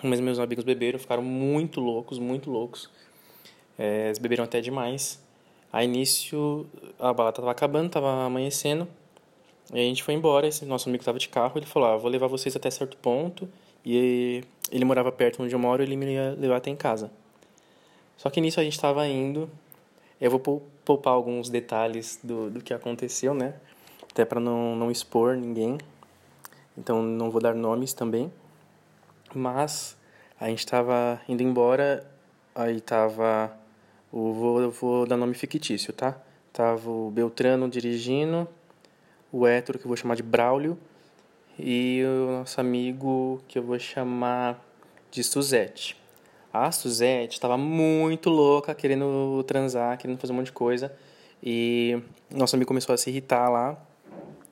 Mas 0.01 0.20
meus 0.20 0.39
amigos 0.39 0.63
beberam, 0.63 0.98
ficaram 0.98 1.22
muito 1.22 1.79
loucos, 1.79 2.17
muito 2.17 2.50
loucos. 2.50 2.89
É, 3.77 4.08
eles 4.08 4.17
beberam 4.17 4.44
até 4.46 4.62
demais. 4.62 5.24
Aí, 5.72 5.86
início, 5.86 6.66
a 7.00 7.14
balada 7.14 7.36
tava 7.36 7.52
acabando, 7.52 7.90
tava 7.90 8.26
amanhecendo. 8.26 8.88
E 9.74 9.80
a 9.80 9.84
gente 9.84 10.04
foi 10.04 10.14
embora, 10.14 10.48
esse 10.48 10.66
nosso 10.66 10.88
amigo 10.88 11.04
tava 11.04 11.20
de 11.20 11.28
carro, 11.28 11.58
ele 11.58 11.66
falou, 11.66 11.90
ah, 11.90 11.98
vou 11.98 12.10
levar 12.10 12.28
vocês 12.28 12.56
até 12.56 12.70
certo 12.72 12.96
ponto. 12.98 13.50
E 13.86 14.44
ele 14.72 14.86
morava 14.86 15.12
perto 15.12 15.44
onde 15.44 15.54
eu 15.54 15.60
moro, 15.60 15.84
ele 15.84 15.96
me 15.96 16.14
ia 16.14 16.36
levar 16.38 16.58
até 16.58 16.70
em 16.70 16.76
casa. 16.76 17.12
Só 18.16 18.30
que 18.30 18.42
nisso 18.42 18.60
a 18.60 18.64
gente 18.64 18.80
tava 18.80 19.06
indo, 19.08 19.50
eu 20.20 20.32
vou 20.32 20.40
poupar 20.84 21.14
alguns 21.14 21.50
detalhes 21.50 22.20
do, 22.24 22.50
do 22.50 22.62
que 22.62 22.74
aconteceu, 22.74 23.34
né? 23.34 23.56
Até 24.10 24.26
para 24.26 24.40
não, 24.40 24.76
não 24.76 24.90
expor 24.90 25.36
ninguém. 25.36 25.78
Então 26.78 27.04
não 27.04 27.30
vou 27.30 27.42
dar 27.42 27.54
nomes 27.54 27.94
também. 27.94 28.32
Mas 29.34 29.98
a 30.40 30.48
gente 30.48 30.60
estava 30.60 31.22
indo 31.28 31.44
embora, 31.44 32.10
aí 32.56 32.80
tava 32.82 33.56
o 34.12 34.34
vou, 34.34 34.72
vou 34.72 35.06
dar 35.06 35.18
nome 35.18 35.34
fictício, 35.34 35.94
tá? 35.94 36.18
Tava 36.54 36.90
o 36.90 37.12
Beltrano 37.12 37.70
dirigindo, 37.70 38.48
o 39.32 39.46
hétero 39.46 39.78
que 39.78 39.86
eu 39.86 39.90
vou 39.90 39.98
chamar 39.98 40.16
de 40.16 40.24
Braulio 40.24 40.78
e 41.60 42.04
o 42.06 42.32
nosso 42.40 42.60
amigo 42.60 43.42
que 43.48 43.60
eu 43.60 43.64
vou 43.64 43.78
chamar 43.80 44.64
de 45.12 45.24
Suzette. 45.24 45.98
A 46.54 46.72
Suzette 46.72 47.36
estava 47.36 47.58
muito 47.58 48.30
louca, 48.30 48.74
querendo 48.74 49.44
transar, 49.46 49.98
querendo 49.98 50.18
fazer 50.18 50.34
um 50.34 50.38
monte 50.38 50.48
de 50.48 50.54
coisa. 50.54 50.92
E 51.44 52.02
nosso 52.32 52.56
amigo 52.56 52.68
começou 52.68 52.94
a 52.96 52.98
se 52.98 53.10
irritar 53.10 53.50
lá. 53.50 53.78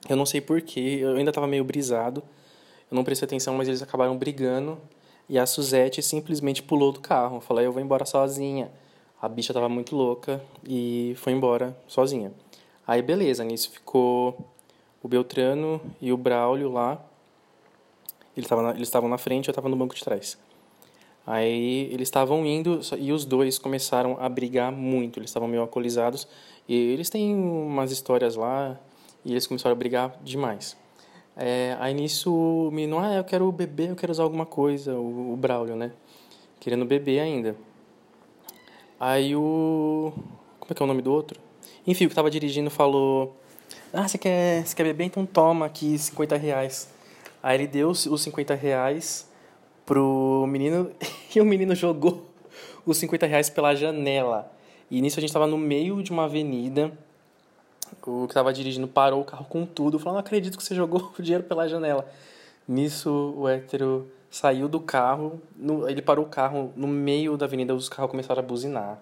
Eu 0.08 0.16
não 0.16 0.26
sei 0.26 0.40
porquê, 0.40 0.98
eu 1.00 1.16
ainda 1.16 1.30
estava 1.30 1.46
meio 1.46 1.64
brisado. 1.64 2.22
Eu 2.90 2.94
não 2.94 3.02
prestei 3.02 3.26
atenção, 3.26 3.54
mas 3.54 3.66
eles 3.66 3.82
acabaram 3.82 4.16
brigando. 4.16 4.78
E 5.28 5.38
a 5.38 5.46
Suzette 5.46 6.00
simplesmente 6.02 6.62
pulou 6.62 6.92
do 6.92 7.00
carro. 7.00 7.40
Falei, 7.40 7.66
eu 7.66 7.72
vou 7.72 7.82
embora 7.82 8.04
sozinha. 8.04 8.70
A 9.20 9.28
bicha 9.28 9.52
estava 9.52 9.68
muito 9.68 9.96
louca 9.96 10.42
e 10.68 11.14
foi 11.16 11.32
embora 11.32 11.76
sozinha. 11.86 12.32
Aí 12.86 13.00
beleza, 13.00 13.42
nisso 13.44 13.70
ficou 13.70 14.36
o 15.02 15.08
Beltrano 15.08 15.80
e 16.00 16.12
o 16.12 16.16
Braulio 16.16 16.70
lá. 16.70 17.00
Eles 18.36 18.48
estavam 18.82 19.08
na 19.08 19.16
frente, 19.16 19.48
eu 19.48 19.52
estava 19.52 19.68
no 19.68 19.76
banco 19.76 19.94
de 19.94 20.04
trás. 20.04 20.38
Aí 21.26 21.88
eles 21.92 22.06
estavam 22.06 22.46
indo 22.46 22.80
e 22.98 23.10
os 23.10 23.24
dois 23.24 23.58
começaram 23.58 24.16
a 24.20 24.28
brigar 24.28 24.70
muito. 24.70 25.18
Eles 25.18 25.30
estavam 25.30 25.48
meio 25.48 25.62
alcoolizados 25.62 26.28
e 26.68 26.74
eles 26.74 27.10
têm 27.10 27.34
umas 27.34 27.90
histórias 27.90 28.36
lá 28.36 28.78
e 29.24 29.32
eles 29.32 29.46
começaram 29.46 29.72
a 29.72 29.78
brigar 29.78 30.16
demais. 30.22 30.76
É, 31.34 31.76
aí 31.80 31.92
nisso 31.92 32.32
o 32.32 32.70
menino, 32.70 32.98
ah, 32.98 33.14
eu 33.14 33.24
quero 33.24 33.50
beber, 33.50 33.90
eu 33.90 33.96
quero 33.96 34.12
usar 34.12 34.22
alguma 34.22 34.46
coisa, 34.46 34.94
o, 34.94 35.32
o 35.32 35.36
Braulio, 35.36 35.74
né? 35.74 35.92
Querendo 36.60 36.84
beber 36.84 37.20
ainda. 37.20 37.56
Aí 38.98 39.36
o. 39.36 40.12
Como 40.58 40.72
é 40.72 40.74
que 40.74 40.82
é 40.82 40.84
o 40.84 40.86
nome 40.86 41.02
do 41.02 41.12
outro? 41.12 41.38
Enfim, 41.86 42.06
o 42.06 42.08
que 42.08 42.14
tava 42.14 42.30
dirigindo 42.30 42.70
falou: 42.70 43.36
Ah, 43.92 44.08
você 44.08 44.16
quer, 44.16 44.66
você 44.66 44.74
quer 44.74 44.84
beber? 44.84 45.04
Então 45.04 45.26
toma 45.26 45.66
aqui 45.66 45.98
50 45.98 46.36
reais. 46.36 46.88
Aí 47.42 47.56
ele 47.58 47.66
deu 47.66 47.90
os 47.90 48.22
50 48.22 48.54
reais 48.54 49.28
pro 49.84 50.46
menino 50.48 50.90
e 51.34 51.40
o 51.40 51.44
menino 51.44 51.74
jogou 51.74 52.26
os 52.86 52.96
50 52.96 53.26
reais 53.26 53.50
pela 53.50 53.74
janela. 53.74 54.50
E 54.90 55.00
nisso 55.00 55.18
a 55.18 55.20
gente 55.20 55.30
estava 55.30 55.46
no 55.46 55.58
meio 55.58 56.02
de 56.02 56.10
uma 56.10 56.24
avenida. 56.24 56.90
O 58.04 58.26
que 58.26 58.32
estava 58.32 58.52
dirigindo 58.52 58.88
parou 58.88 59.20
o 59.20 59.24
carro 59.24 59.44
com 59.44 59.66
tudo, 59.66 59.98
falou: 59.98 60.14
Não 60.14 60.20
acredito 60.20 60.56
que 60.56 60.64
você 60.64 60.74
jogou 60.74 61.12
o 61.18 61.22
dinheiro 61.22 61.44
pela 61.44 61.68
janela. 61.68 62.10
Nisso 62.66 63.34
o 63.36 63.46
hétero 63.46 64.10
saiu 64.30 64.68
do 64.68 64.80
carro, 64.80 65.40
no, 65.56 65.88
ele 65.88 66.02
parou 66.02 66.24
o 66.24 66.28
carro 66.28 66.72
no 66.76 66.86
meio 66.86 67.36
da 67.36 67.46
avenida, 67.46 67.74
os 67.74 67.88
carros 67.88 68.10
começaram 68.10 68.40
a 68.40 68.44
buzinar. 68.44 68.98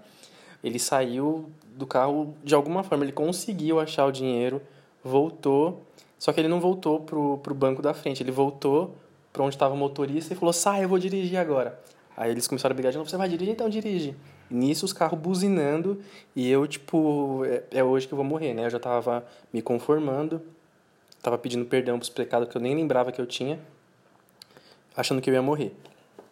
Ele 0.62 0.78
saiu 0.78 1.50
do 1.76 1.86
carro 1.86 2.34
de 2.42 2.54
alguma 2.54 2.82
forma, 2.82 3.04
ele 3.04 3.12
conseguiu 3.12 3.80
achar 3.80 4.06
o 4.06 4.12
dinheiro, 4.12 4.62
voltou, 5.02 5.82
só 6.18 6.32
que 6.32 6.40
ele 6.40 6.48
não 6.48 6.60
voltou 6.60 7.00
pro, 7.00 7.38
pro 7.38 7.54
banco 7.54 7.82
da 7.82 7.92
frente, 7.92 8.22
ele 8.22 8.30
voltou 8.30 8.94
para 9.32 9.42
onde 9.42 9.54
estava 9.56 9.74
o 9.74 9.76
motorista 9.76 10.32
e 10.32 10.36
falou: 10.36 10.52
sai, 10.52 10.84
eu 10.84 10.88
vou 10.88 10.98
dirigir 10.98 11.36
agora. 11.36 11.78
Aí 12.16 12.30
eles 12.30 12.46
começaram 12.46 12.72
a 12.72 12.74
brigar 12.74 12.92
de 12.92 12.98
novo: 12.98 13.10
você 13.10 13.16
vai 13.16 13.28
dirigir? 13.28 13.52
Então 13.52 13.68
dirige. 13.68 14.16
Nisso 14.48 14.84
os 14.84 14.92
carros 14.92 15.18
buzinando 15.18 16.00
e 16.36 16.48
eu, 16.48 16.66
tipo, 16.66 17.44
é, 17.44 17.64
é 17.72 17.84
hoje 17.84 18.06
que 18.06 18.14
eu 18.14 18.16
vou 18.16 18.24
morrer, 18.24 18.54
né? 18.54 18.66
Eu 18.66 18.70
já 18.70 18.78
tava 18.78 19.26
me 19.52 19.60
conformando, 19.60 20.40
tava 21.20 21.36
pedindo 21.36 21.64
perdão 21.64 21.98
pros 21.98 22.10
pecados 22.10 22.48
que 22.48 22.56
eu 22.56 22.60
nem 22.60 22.74
lembrava 22.74 23.10
que 23.10 23.20
eu 23.20 23.26
tinha, 23.26 23.58
achando 24.96 25.20
que 25.20 25.28
eu 25.30 25.34
ia 25.34 25.42
morrer. 25.42 25.74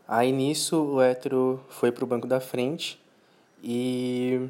Aí 0.07 0.33
nisso 0.33 0.76
o 0.83 1.00
hétero 1.00 1.61
foi 1.69 1.90
pro 1.90 2.07
banco 2.07 2.26
da 2.26 2.40
frente 2.40 3.00
e 3.62 4.49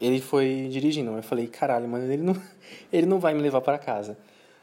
ele 0.00 0.20
foi 0.20 0.68
dirigindo. 0.70 1.10
Eu 1.12 1.22
falei, 1.22 1.46
caralho, 1.46 1.88
mas 1.88 2.04
ele 2.04 2.22
não, 2.22 2.36
ele 2.92 3.06
não 3.06 3.18
vai 3.18 3.34
me 3.34 3.40
levar 3.40 3.60
para 3.60 3.78
casa. 3.78 4.16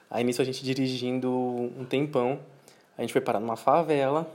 Aí 0.09 0.23
nisso 0.23 0.41
a 0.41 0.45
gente 0.45 0.63
dirigindo 0.63 1.29
um 1.31 1.85
tempão. 1.87 2.39
A 2.97 3.01
gente 3.01 3.13
foi 3.13 3.21
parar 3.21 3.39
numa 3.39 3.55
favela. 3.55 4.29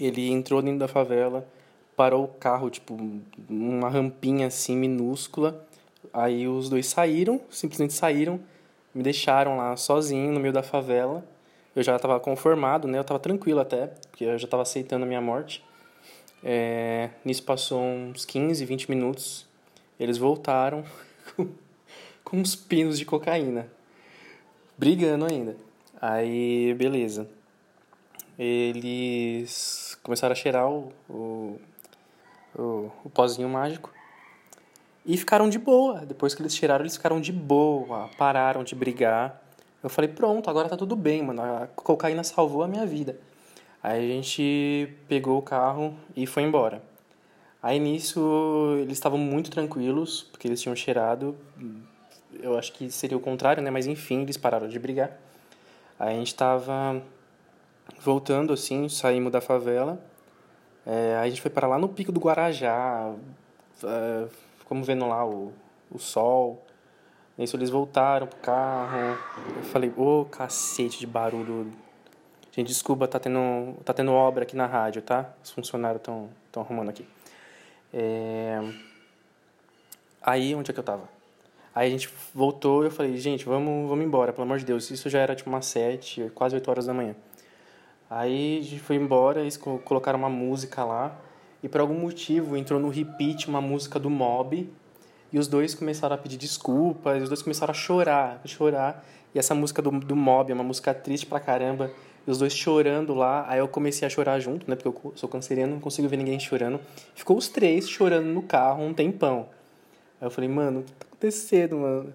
Ele 0.00 0.30
entrou 0.30 0.62
dentro 0.62 0.78
da 0.78 0.88
favela, 0.88 1.46
parou 1.94 2.24
o 2.24 2.28
carro, 2.28 2.70
tipo, 2.70 2.96
uma 3.48 3.90
rampinha 3.90 4.46
assim 4.46 4.76
minúscula. 4.76 5.66
Aí 6.12 6.48
os 6.48 6.68
dois 6.68 6.86
saíram, 6.86 7.40
simplesmente 7.50 7.92
saíram, 7.92 8.40
me 8.94 9.02
deixaram 9.02 9.56
lá 9.56 9.76
sozinho 9.76 10.32
no 10.32 10.40
meio 10.40 10.52
da 10.52 10.62
favela. 10.62 11.24
Eu 11.74 11.82
já 11.82 11.96
estava 11.96 12.18
conformado, 12.20 12.86
né? 12.86 12.98
Eu 12.98 13.02
estava 13.02 13.18
tranquilo 13.18 13.60
até, 13.60 13.86
porque 13.86 14.24
eu 14.24 14.38
já 14.38 14.44
estava 14.44 14.62
aceitando 14.62 15.04
a 15.04 15.08
minha 15.08 15.20
morte. 15.20 15.64
É, 16.44 17.10
nisso 17.24 17.42
passou 17.44 17.80
uns 17.80 18.24
15, 18.24 18.64
20 18.64 18.90
minutos. 18.90 19.46
Eles 19.98 20.18
voltaram 20.18 20.84
com, 22.24 22.36
uns 22.36 22.54
pinos 22.54 22.98
de 22.98 23.04
cocaína. 23.04 23.68
Brigando 24.76 25.26
ainda. 25.26 25.56
Aí, 26.00 26.74
beleza 26.74 27.28
eles 28.38 29.98
começaram 30.02 30.32
a 30.32 30.36
cheirar 30.36 30.68
o, 30.68 30.92
o, 31.08 31.60
o, 32.56 32.90
o 33.04 33.10
pozinho 33.10 33.48
mágico 33.48 33.92
e 35.04 35.16
ficaram 35.16 35.48
de 35.48 35.58
boa. 35.58 36.00
Depois 36.06 36.34
que 36.34 36.42
eles 36.42 36.56
cheiraram, 36.56 36.82
eles 36.82 36.96
ficaram 36.96 37.20
de 37.20 37.32
boa, 37.32 38.08
pararam 38.16 38.64
de 38.64 38.74
brigar. 38.74 39.41
Eu 39.82 39.90
falei, 39.90 40.08
pronto, 40.08 40.48
agora 40.48 40.68
tá 40.68 40.76
tudo 40.76 40.94
bem, 40.94 41.22
mano. 41.22 41.42
A 41.42 41.66
cocaína 41.74 42.22
salvou 42.22 42.62
a 42.62 42.68
minha 42.68 42.86
vida. 42.86 43.18
Aí 43.82 44.12
a 44.12 44.14
gente 44.14 44.94
pegou 45.08 45.38
o 45.38 45.42
carro 45.42 45.94
e 46.14 46.24
foi 46.24 46.44
embora. 46.44 46.80
Aí 47.60 47.78
nisso 47.78 48.76
eles 48.80 48.92
estavam 48.92 49.18
muito 49.18 49.50
tranquilos, 49.50 50.22
porque 50.30 50.46
eles 50.46 50.60
tinham 50.60 50.76
cheirado. 50.76 51.36
Eu 52.40 52.56
acho 52.56 52.72
que 52.72 52.90
seria 52.90 53.16
o 53.16 53.20
contrário, 53.20 53.62
né? 53.62 53.70
Mas 53.70 53.86
enfim, 53.86 54.22
eles 54.22 54.36
pararam 54.36 54.68
de 54.68 54.78
brigar. 54.78 55.18
Aí 55.98 56.14
a 56.14 56.18
gente 56.18 56.34
tava 56.34 57.02
voltando 58.00 58.52
assim, 58.52 58.88
saímos 58.88 59.32
da 59.32 59.40
favela. 59.40 60.00
É, 60.86 61.16
a 61.16 61.28
gente 61.28 61.40
foi 61.40 61.50
para 61.50 61.66
lá 61.66 61.78
no 61.78 61.88
pico 61.88 62.10
do 62.10 62.20
Guarajá, 62.20 63.14
é, 63.84 64.28
ficamos 64.58 64.86
vendo 64.86 65.06
lá 65.06 65.24
o, 65.24 65.52
o 65.90 65.98
sol. 65.98 66.64
Nisso 67.36 67.56
eles 67.56 67.70
voltaram 67.70 68.26
pro 68.26 68.38
carro. 68.40 69.18
Eu 69.56 69.62
falei, 69.64 69.92
ô 69.96 70.20
oh, 70.20 70.24
cacete 70.24 70.98
de 70.98 71.06
barulho. 71.06 71.72
Gente, 72.52 72.68
desculpa, 72.68 73.08
tá 73.08 73.18
tendo, 73.18 73.74
tá 73.84 73.94
tendo 73.94 74.12
obra 74.12 74.42
aqui 74.42 74.54
na 74.54 74.66
rádio, 74.66 75.00
tá? 75.00 75.32
Os 75.42 75.50
funcionários 75.50 76.00
estão 76.00 76.28
arrumando 76.56 76.90
aqui. 76.90 77.06
É... 77.92 78.60
Aí, 80.22 80.54
onde 80.54 80.70
é 80.70 80.74
que 80.74 80.78
eu 80.78 80.84
tava? 80.84 81.08
Aí 81.74 81.88
a 81.88 81.90
gente 81.90 82.10
voltou 82.34 82.82
e 82.82 82.86
eu 82.86 82.90
falei, 82.90 83.16
gente, 83.16 83.46
vamos, 83.46 83.88
vamos 83.88 84.04
embora, 84.04 84.32
pelo 84.32 84.44
amor 84.44 84.58
de 84.58 84.64
Deus. 84.66 84.90
Isso 84.90 85.08
já 85.08 85.20
era 85.20 85.34
tipo 85.34 85.48
umas 85.48 85.64
sete, 85.64 86.30
quase 86.34 86.54
oito 86.54 86.70
horas 86.70 86.84
da 86.84 86.92
manhã. 86.92 87.16
Aí 88.10 88.58
a 88.58 88.62
gente 88.62 88.80
foi 88.80 88.96
embora, 88.96 89.40
eles 89.40 89.56
colocaram 89.56 90.18
uma 90.18 90.28
música 90.28 90.84
lá. 90.84 91.16
E 91.62 91.68
por 91.68 91.80
algum 91.80 91.94
motivo 91.94 92.56
entrou 92.58 92.78
no 92.78 92.90
repeat 92.90 93.48
uma 93.48 93.62
música 93.62 93.98
do 93.98 94.10
Mob. 94.10 94.68
E 95.32 95.38
os 95.38 95.48
dois 95.48 95.74
começaram 95.74 96.14
a 96.14 96.18
pedir 96.18 96.36
desculpas, 96.36 97.22
os 97.22 97.28
dois 97.28 97.42
começaram 97.42 97.70
a 97.70 97.74
chorar, 97.74 98.40
a 98.44 98.46
chorar. 98.46 99.04
E 99.34 99.38
essa 99.38 99.54
música 99.54 99.80
do, 99.80 99.90
do 99.90 100.14
Mob 100.14 100.50
é 100.50 100.54
uma 100.54 100.64
música 100.64 100.92
triste 100.92 101.24
pra 101.24 101.40
caramba. 101.40 101.90
E 102.26 102.30
os 102.30 102.38
dois 102.38 102.54
chorando 102.54 103.14
lá. 103.14 103.46
Aí 103.48 103.58
eu 103.58 103.66
comecei 103.66 104.06
a 104.06 104.10
chorar 104.10 104.38
junto, 104.40 104.68
né? 104.68 104.76
Porque 104.76 104.88
eu 104.88 105.12
sou 105.16 105.28
canceriano, 105.28 105.72
não 105.72 105.80
consigo 105.80 106.06
ver 106.06 106.18
ninguém 106.18 106.38
chorando. 106.38 106.78
Ficou 107.14 107.36
os 107.36 107.48
três 107.48 107.88
chorando 107.88 108.26
no 108.26 108.42
carro 108.42 108.84
um 108.84 108.92
tempão. 108.92 109.48
Aí 110.20 110.26
eu 110.26 110.30
falei, 110.30 110.48
mano, 110.48 110.80
o 110.80 110.82
que 110.82 110.92
tá 110.92 111.06
acontecendo, 111.08 111.78
mano? 111.78 112.14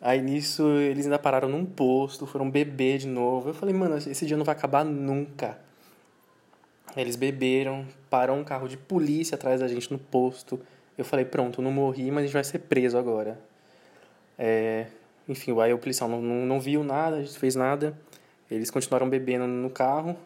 Aí 0.00 0.22
nisso 0.22 0.66
eles 0.78 1.04
ainda 1.04 1.18
pararam 1.18 1.48
num 1.48 1.66
posto, 1.66 2.26
foram 2.26 2.48
beber 2.48 2.98
de 2.98 3.06
novo. 3.06 3.50
Eu 3.50 3.54
falei, 3.54 3.74
mano, 3.74 3.96
esse 3.96 4.24
dia 4.24 4.36
não 4.36 4.44
vai 4.44 4.54
acabar 4.54 4.84
nunca. 4.84 5.58
Eles 6.96 7.16
beberam, 7.16 7.84
parou 8.08 8.36
um 8.36 8.44
carro 8.44 8.68
de 8.68 8.76
polícia 8.76 9.34
atrás 9.34 9.60
da 9.60 9.68
gente 9.68 9.92
no 9.92 9.98
posto. 9.98 10.58
Eu 10.96 11.04
falei, 11.04 11.24
pronto, 11.24 11.62
não 11.62 11.72
morri, 11.72 12.10
mas 12.10 12.24
a 12.24 12.26
gente 12.26 12.32
vai 12.32 12.44
ser 12.44 12.58
preso 12.60 12.98
agora. 12.98 13.38
É, 14.38 14.86
enfim, 15.28 15.58
aí 15.60 15.72
o 15.72 15.78
policial 15.78 16.08
não, 16.08 16.20
não, 16.20 16.46
não 16.46 16.60
viu 16.60 16.82
nada, 16.82 17.16
a 17.16 17.20
gente 17.20 17.38
fez 17.38 17.54
nada. 17.54 17.96
Eles 18.50 18.70
continuaram 18.70 19.08
bebendo 19.08 19.46
no 19.46 19.70
carro. 19.70 20.16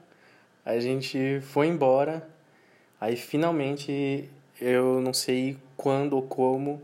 A 0.65 0.79
gente 0.81 1.41
foi 1.43 1.67
embora. 1.67 2.27
Aí 3.01 3.17
finalmente, 3.17 4.29
eu 4.61 5.01
não 5.01 5.13
sei 5.13 5.59
quando 5.77 6.15
ou 6.15 6.23
como, 6.23 6.81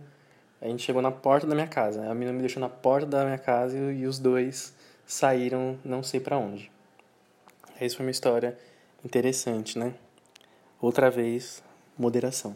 a 0.61 0.67
gente 0.67 0.83
chegou 0.83 1.01
na 1.01 1.11
porta 1.11 1.47
da 1.47 1.55
minha 1.55 1.67
casa. 1.67 2.05
A 2.11 2.15
menina 2.15 2.33
me 2.33 2.41
deixou 2.41 2.61
na 2.61 2.69
porta 2.69 3.07
da 3.07 3.25
minha 3.25 3.39
casa 3.39 3.77
e, 3.77 4.01
e 4.01 4.07
os 4.07 4.19
dois 4.19 4.75
saíram 5.07 5.79
não 5.85 6.03
sei 6.03 6.21
para 6.21 6.37
onde. 6.37 6.71
Essa 7.81 7.97
foi 7.97 8.05
uma 8.05 8.11
história 8.11 8.59
interessante, 9.03 9.79
né? 9.79 9.95
Outra 10.81 11.11
vez, 11.11 11.63
moderação. 11.97 12.55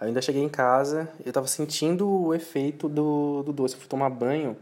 Ainda 0.00 0.22
cheguei 0.22 0.42
em 0.42 0.48
casa, 0.48 1.08
eu 1.24 1.32
tava 1.32 1.48
sentindo 1.48 2.08
o 2.08 2.34
efeito 2.34 2.88
do, 2.88 3.42
do 3.42 3.52
doce. 3.52 3.74
Eu 3.74 3.80
fui 3.80 3.88
tomar 3.88 4.08
banho, 4.10 4.56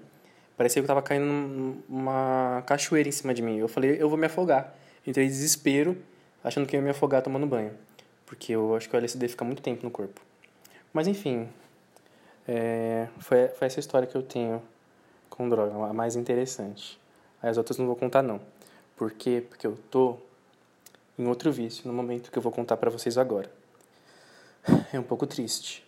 parecia 0.57 0.81
que 0.81 0.85
eu 0.85 0.88
tava 0.88 1.02
caindo 1.02 1.83
numa 1.88 2.62
cachoeira 2.66 3.09
em 3.09 3.12
cima 3.12 3.35
de 3.35 3.43
mim. 3.43 3.59
Eu 3.59 3.69
falei, 3.69 4.00
eu 4.00 4.09
vou 4.09 4.16
me 4.16 4.26
afogar. 4.26 4.75
Entrei 5.07 5.26
em 5.26 5.28
desespero, 5.28 5.97
achando 6.43 6.66
que 6.66 6.75
eu 6.75 6.81
ia 6.81 6.85
me 6.85 6.90
afogar 6.90 7.23
tomando 7.23 7.47
banho. 7.47 7.73
Porque 8.25 8.52
eu 8.52 8.75
acho 8.75 8.88
que 8.88 8.97
o 8.97 8.99
LSD 8.99 9.28
fica 9.28 9.45
muito 9.45 9.61
tempo 9.61 9.85
no 9.85 9.90
corpo. 9.90 10.21
Mas 10.93 11.07
enfim, 11.07 11.49
é, 12.49 13.09
foi, 13.19 13.49
foi 13.49 13.66
essa 13.66 13.78
história 13.78 14.09
que 14.09 14.16
eu 14.16 14.23
tenho 14.23 14.62
com 15.28 15.49
droga, 15.49 15.75
a 15.85 15.93
mais 15.93 16.16
interessante. 16.16 16.99
As 17.43 17.58
outras 17.58 17.76
não 17.78 17.87
vou 17.87 17.95
contar 17.95 18.23
não. 18.23 18.41
Por 18.97 19.10
quê? 19.10 19.45
Porque 19.47 19.67
eu 19.67 19.76
tô 19.91 20.17
em 21.19 21.26
outro 21.26 21.52
vício 21.52 21.87
no 21.87 21.93
momento 21.93 22.30
que 22.30 22.39
eu 22.39 22.43
vou 22.43 22.50
contar 22.50 22.78
para 22.78 22.91
vocês 22.91 23.19
agora. 23.19 23.50
É 24.97 24.99
um 24.99 25.02
pouco 25.02 25.26
triste. 25.26 25.85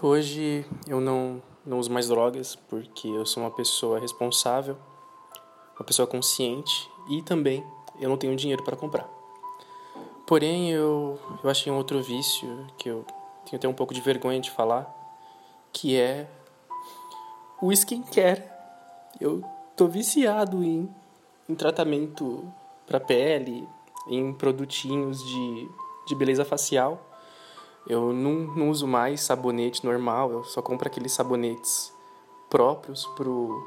Hoje 0.00 0.64
eu 0.86 1.00
não, 1.00 1.42
não 1.66 1.80
uso 1.80 1.90
mais 1.90 2.06
drogas 2.06 2.54
porque 2.54 3.08
eu 3.08 3.26
sou 3.26 3.42
uma 3.42 3.50
pessoa 3.50 3.98
responsável, 3.98 4.78
uma 5.74 5.84
pessoa 5.84 6.06
consciente 6.06 6.88
e 7.10 7.22
também 7.22 7.66
eu 7.98 8.08
não 8.08 8.16
tenho 8.16 8.36
dinheiro 8.36 8.62
para 8.62 8.76
comprar. 8.76 9.08
Porém, 10.28 10.70
eu, 10.70 11.18
eu 11.42 11.50
achei 11.50 11.72
um 11.72 11.76
outro 11.76 12.00
vício 12.00 12.64
que 12.78 12.88
eu 12.88 13.04
tenho 13.44 13.56
até 13.56 13.66
um 13.66 13.74
pouco 13.74 13.92
de 13.92 14.00
vergonha 14.00 14.38
de 14.38 14.52
falar, 14.52 14.88
que 15.72 15.96
é 15.96 16.28
o 17.60 17.72
skincare. 17.72 18.44
Eu 19.20 19.42
tô 19.74 19.88
viciado 19.88 20.62
em, 20.62 20.88
em 21.48 21.54
tratamento 21.56 22.44
para 22.86 23.00
pele, 23.00 23.68
em 24.06 24.32
produtinhos 24.32 25.20
de, 25.24 25.68
de 26.06 26.14
beleza 26.14 26.44
facial. 26.44 27.00
Eu 27.86 28.12
não, 28.12 28.32
não 28.32 28.70
uso 28.70 28.86
mais 28.86 29.20
sabonete 29.20 29.84
normal, 29.84 30.32
eu 30.32 30.44
só 30.44 30.60
compro 30.60 30.88
aqueles 30.88 31.12
sabonetes 31.12 31.92
próprios 32.48 33.06
pro, 33.14 33.62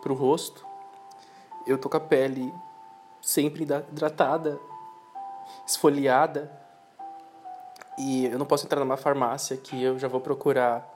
pro 0.00 0.14
rosto. 0.14 0.64
Eu 1.66 1.78
tô 1.78 1.88
com 1.88 1.96
a 1.96 2.00
pele 2.00 2.52
sempre 3.20 3.62
hidratada, 3.62 4.60
esfoliada. 5.66 6.50
E 7.98 8.26
eu 8.26 8.38
não 8.38 8.46
posso 8.46 8.64
entrar 8.64 8.80
numa 8.80 8.96
farmácia 8.96 9.56
que 9.56 9.80
eu 9.80 9.98
já 9.98 10.08
vou 10.08 10.20
procurar 10.20 10.88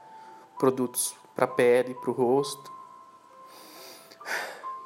produtos 0.57 1.15
para 1.35 1.47
pele, 1.47 1.93
para 1.93 2.09
o 2.09 2.13
rosto. 2.13 2.71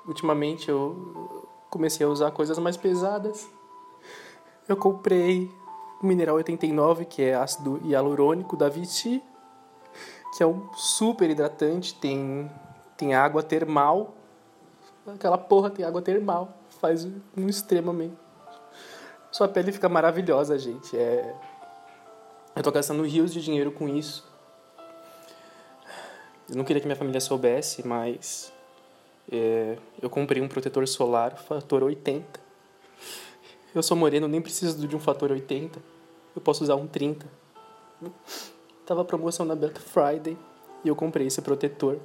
Ultimamente 0.06 0.70
eu 0.70 1.48
comecei 1.70 2.06
a 2.06 2.10
usar 2.10 2.32
coisas 2.32 2.60
mais 2.60 2.76
pesadas. 2.76 3.50
Eu 4.68 4.76
comprei 4.76 5.52
o 6.02 6.06
Mineral 6.06 6.36
89, 6.36 7.06
que 7.06 7.22
é 7.22 7.36
ácido 7.36 7.80
hialurônico 7.86 8.58
da 8.58 8.68
Vichy, 8.68 9.22
que 10.36 10.42
é 10.42 10.48
um 10.48 10.74
super 10.74 11.30
hidratante, 11.30 11.94
tem, 11.94 12.50
tem 12.98 13.14
água 13.14 13.44
termal. 13.44 14.16
Aquela 15.06 15.38
porra 15.38 15.70
tem 15.70 15.86
água 15.86 16.02
termal, 16.02 16.58
faz 16.80 17.06
um 17.06 17.48
extremamente. 17.48 18.16
Sua 19.32 19.48
pele 19.48 19.72
fica 19.72 19.88
maravilhosa, 19.88 20.58
gente. 20.58 20.98
É... 20.98 21.36
Eu 22.56 22.64
tô 22.64 22.72
gastando 22.72 23.04
rios 23.04 23.32
de 23.32 23.42
dinheiro 23.42 23.72
com 23.72 23.88
isso. 23.88 24.30
Eu 26.50 26.58
não 26.58 26.66
queria 26.66 26.82
que 26.82 26.88
minha 26.88 26.98
família 26.98 27.22
soubesse, 27.22 27.88
mas 27.88 28.52
é, 29.32 29.78
eu 30.02 30.10
comprei 30.10 30.42
um 30.42 30.50
protetor 30.50 30.86
solar 30.86 31.38
fator 31.38 31.82
80. 31.84 32.40
Eu 33.73 33.81
sou 33.81 33.95
moreno, 33.95 34.27
nem 34.27 34.41
preciso 34.41 34.86
de 34.86 34.95
um 34.95 34.99
fator 34.99 35.31
80. 35.31 35.79
Eu 36.36 36.41
posso 36.41 36.62
usar 36.62 36.75
um 36.75 36.86
30. 36.86 37.25
Tava 38.86 39.05
promoção 39.05 39.45
na 39.45 39.55
Black 39.55 39.79
Friday 39.79 40.38
e 40.84 40.89
eu 40.89 40.95
comprei 40.95 41.27
esse 41.27 41.41
protetor. 41.41 41.97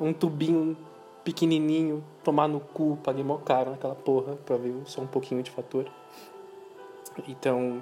Um 0.00 0.12
tubinho 0.12 0.76
pequenininho, 1.22 2.02
tomar 2.24 2.48
no 2.48 2.58
cu, 2.58 2.98
paguei 3.04 3.22
mó 3.22 3.36
caro 3.38 3.70
naquela 3.70 3.94
porra 3.94 4.34
pra 4.44 4.56
ver 4.56 4.74
só 4.86 5.00
um 5.00 5.06
pouquinho 5.06 5.44
de 5.44 5.50
fator. 5.52 5.88
Então, 7.28 7.80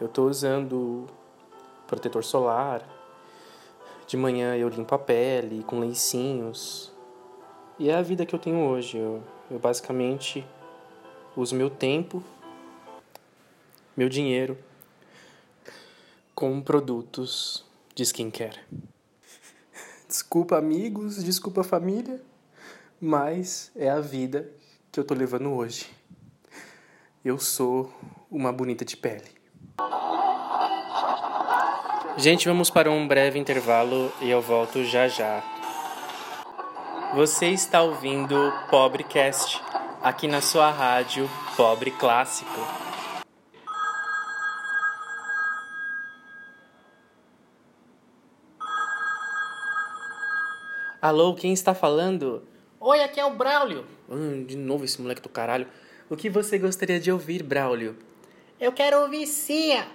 eu 0.00 0.06
tô 0.06 0.28
usando 0.28 1.06
protetor 1.88 2.22
solar. 2.22 2.88
De 4.06 4.16
manhã 4.16 4.56
eu 4.56 4.68
limpo 4.68 4.94
a 4.94 4.98
pele 5.00 5.64
com 5.64 5.80
lencinhos. 5.80 6.92
E 7.76 7.90
é 7.90 7.96
a 7.96 8.02
vida 8.02 8.24
que 8.24 8.34
eu 8.34 8.38
tenho 8.38 8.68
hoje. 8.68 8.98
Eu, 8.98 9.20
eu 9.50 9.58
basicamente 9.58 10.46
uso 11.36 11.54
meu 11.54 11.70
tempo, 11.70 12.22
meu 13.96 14.08
dinheiro 14.08 14.58
com 16.34 16.60
produtos 16.60 17.64
de 17.94 18.02
skincare. 18.02 18.58
Desculpa, 20.08 20.58
amigos, 20.58 21.22
desculpa, 21.22 21.62
família, 21.62 22.20
mas 23.00 23.70
é 23.76 23.88
a 23.88 24.00
vida 24.00 24.50
que 24.90 24.98
eu 24.98 25.04
tô 25.04 25.14
levando 25.14 25.52
hoje. 25.52 25.88
Eu 27.24 27.38
sou 27.38 27.94
uma 28.28 28.52
bonita 28.52 28.84
de 28.84 28.96
pele. 28.96 29.30
Gente, 32.16 32.48
vamos 32.48 32.68
para 32.68 32.90
um 32.90 33.06
breve 33.06 33.38
intervalo 33.38 34.12
e 34.20 34.28
eu 34.28 34.42
volto 34.42 34.84
já 34.84 35.06
já. 35.06 35.42
Você 37.14 37.50
está 37.50 37.82
ouvindo 37.82 38.34
o 38.34 38.68
Pobrecast 38.68 39.61
aqui 40.02 40.26
na 40.26 40.40
sua 40.40 40.70
rádio 40.70 41.30
Pobre 41.56 41.92
Clássico. 41.92 42.50
Alô, 51.00 51.34
quem 51.34 51.52
está 51.52 51.74
falando? 51.74 52.42
Oi, 52.80 53.02
aqui 53.02 53.18
é 53.20 53.24
o 53.24 53.30
Braulio. 53.30 53.84
Hum, 54.08 54.44
de 54.44 54.56
novo 54.56 54.84
esse 54.84 55.00
moleque 55.00 55.20
do 55.20 55.28
caralho. 55.28 55.66
O 56.10 56.16
que 56.16 56.28
você 56.28 56.58
gostaria 56.58 57.00
de 57.00 57.10
ouvir, 57.10 57.42
Braulio? 57.42 57.96
Eu 58.60 58.72
quero 58.72 59.00
ouvir 59.00 59.26
Cia. 59.26 59.86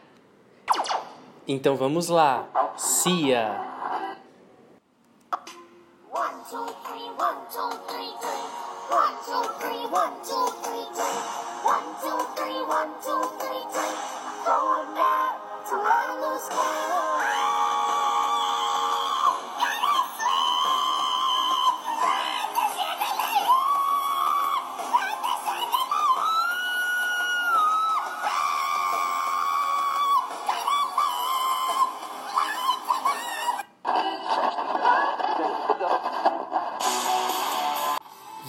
Então 1.48 1.76
vamos 1.76 2.10
lá. 2.10 2.48
Cia. 2.78 3.77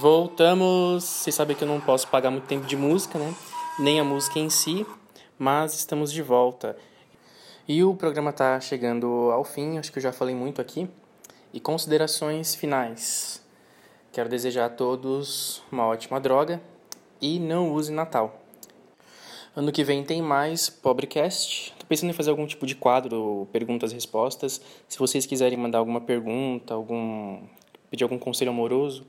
Voltamos. 0.01 1.03
Vocês 1.03 1.35
sabem 1.35 1.57
que 1.57 1.65
eu 1.65 1.67
não 1.67 1.81
posso 1.81 2.07
pagar 2.07 2.31
muito 2.31 2.47
tempo 2.47 2.65
de 2.65 2.77
música, 2.77 3.19
né? 3.19 3.35
Nem 3.81 3.99
a 3.99 4.05
música 4.05 4.39
em 4.39 4.49
si, 4.49 4.87
mas 5.37 5.75
estamos 5.75 6.13
de 6.13 6.23
volta. 6.23 6.77
E 7.67 7.83
o 7.83 7.93
programa 7.97 8.31
está 8.31 8.61
chegando 8.61 9.07
ao 9.33 9.43
fim, 9.43 9.77
acho 9.77 9.91
que 9.91 9.99
eu 9.99 10.03
já 10.03 10.13
falei 10.13 10.37
muito 10.37 10.61
aqui. 10.61 10.89
E 11.53 11.59
considerações 11.59 12.55
finais. 12.55 13.45
Quero 14.13 14.29
desejar 14.29 14.67
a 14.67 14.71
todos 14.71 15.65
uma 15.73 15.85
ótima 15.87 16.21
droga 16.21 16.63
e 17.21 17.41
não 17.41 17.73
use 17.73 17.91
Natal. 17.91 18.41
Ano 19.57 19.73
que 19.73 19.83
vem 19.83 20.05
tem 20.05 20.23
mais 20.23 20.71
Pobrecast. 20.71 21.75
Tô 21.77 21.85
pensando 21.87 22.11
em 22.11 22.15
fazer 22.15 22.31
algum 22.31 22.47
tipo 22.47 22.67
de 22.67 22.77
quadro, 22.77 23.49
perguntas 23.51 23.91
e 23.91 23.95
respostas. 23.95 24.61
Se 24.87 24.97
vocês 24.97 25.27
quiserem 25.27 25.59
mandar 25.59 25.79
alguma 25.79 26.01
pergunta, 26.01 26.73
algum 26.73 27.41
pedir 27.91 28.05
algum 28.05 28.19
conselho 28.19 28.53
amoroso, 28.53 29.05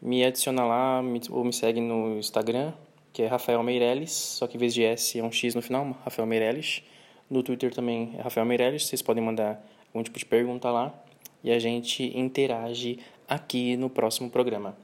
me 0.00 0.24
adiciona 0.24 0.64
lá 0.64 1.02
ou 1.30 1.44
me 1.44 1.52
segue 1.52 1.80
no 1.80 2.18
Instagram, 2.18 2.72
que 3.12 3.22
é 3.22 3.26
Rafael 3.26 3.62
Meirelles, 3.62 4.12
só 4.12 4.46
que 4.46 4.56
em 4.56 4.60
vez 4.60 4.72
de 4.72 4.84
S 4.84 5.18
é 5.18 5.22
um 5.22 5.32
X 5.32 5.54
no 5.54 5.62
final, 5.62 5.96
Rafael 6.04 6.26
Meirelles. 6.26 6.82
No 7.28 7.42
Twitter 7.42 7.74
também 7.74 8.14
é 8.16 8.22
Rafael 8.22 8.46
Meirelles, 8.46 8.86
vocês 8.86 9.02
podem 9.02 9.22
mandar 9.22 9.62
algum 9.88 10.02
tipo 10.02 10.18
de 10.18 10.24
pergunta 10.24 10.70
lá 10.70 10.94
e 11.42 11.50
a 11.50 11.58
gente 11.58 12.16
interage 12.18 12.98
aqui 13.28 13.76
no 13.76 13.90
próximo 13.90 14.30
programa. 14.30 14.76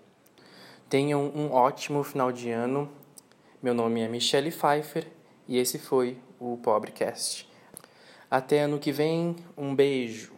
Tenham 0.89 1.33
um 1.35 1.51
ótimo 1.53 2.03
final 2.05 2.31
de 2.31 2.51
ano. 2.51 2.91
Meu 3.63 3.73
nome 3.73 4.03
é 4.03 4.09
Michelle 4.09 4.51
Pfeiffer 4.51 5.07
e 5.49 5.59
esse 5.59 5.79
foi 5.79 6.19
o 6.39 6.59
Pobrecast. 6.59 7.49
Até 8.31 8.61
ano 8.61 8.79
que 8.79 8.93
vem, 8.93 9.37
um 9.57 9.75
beijo. 9.75 10.34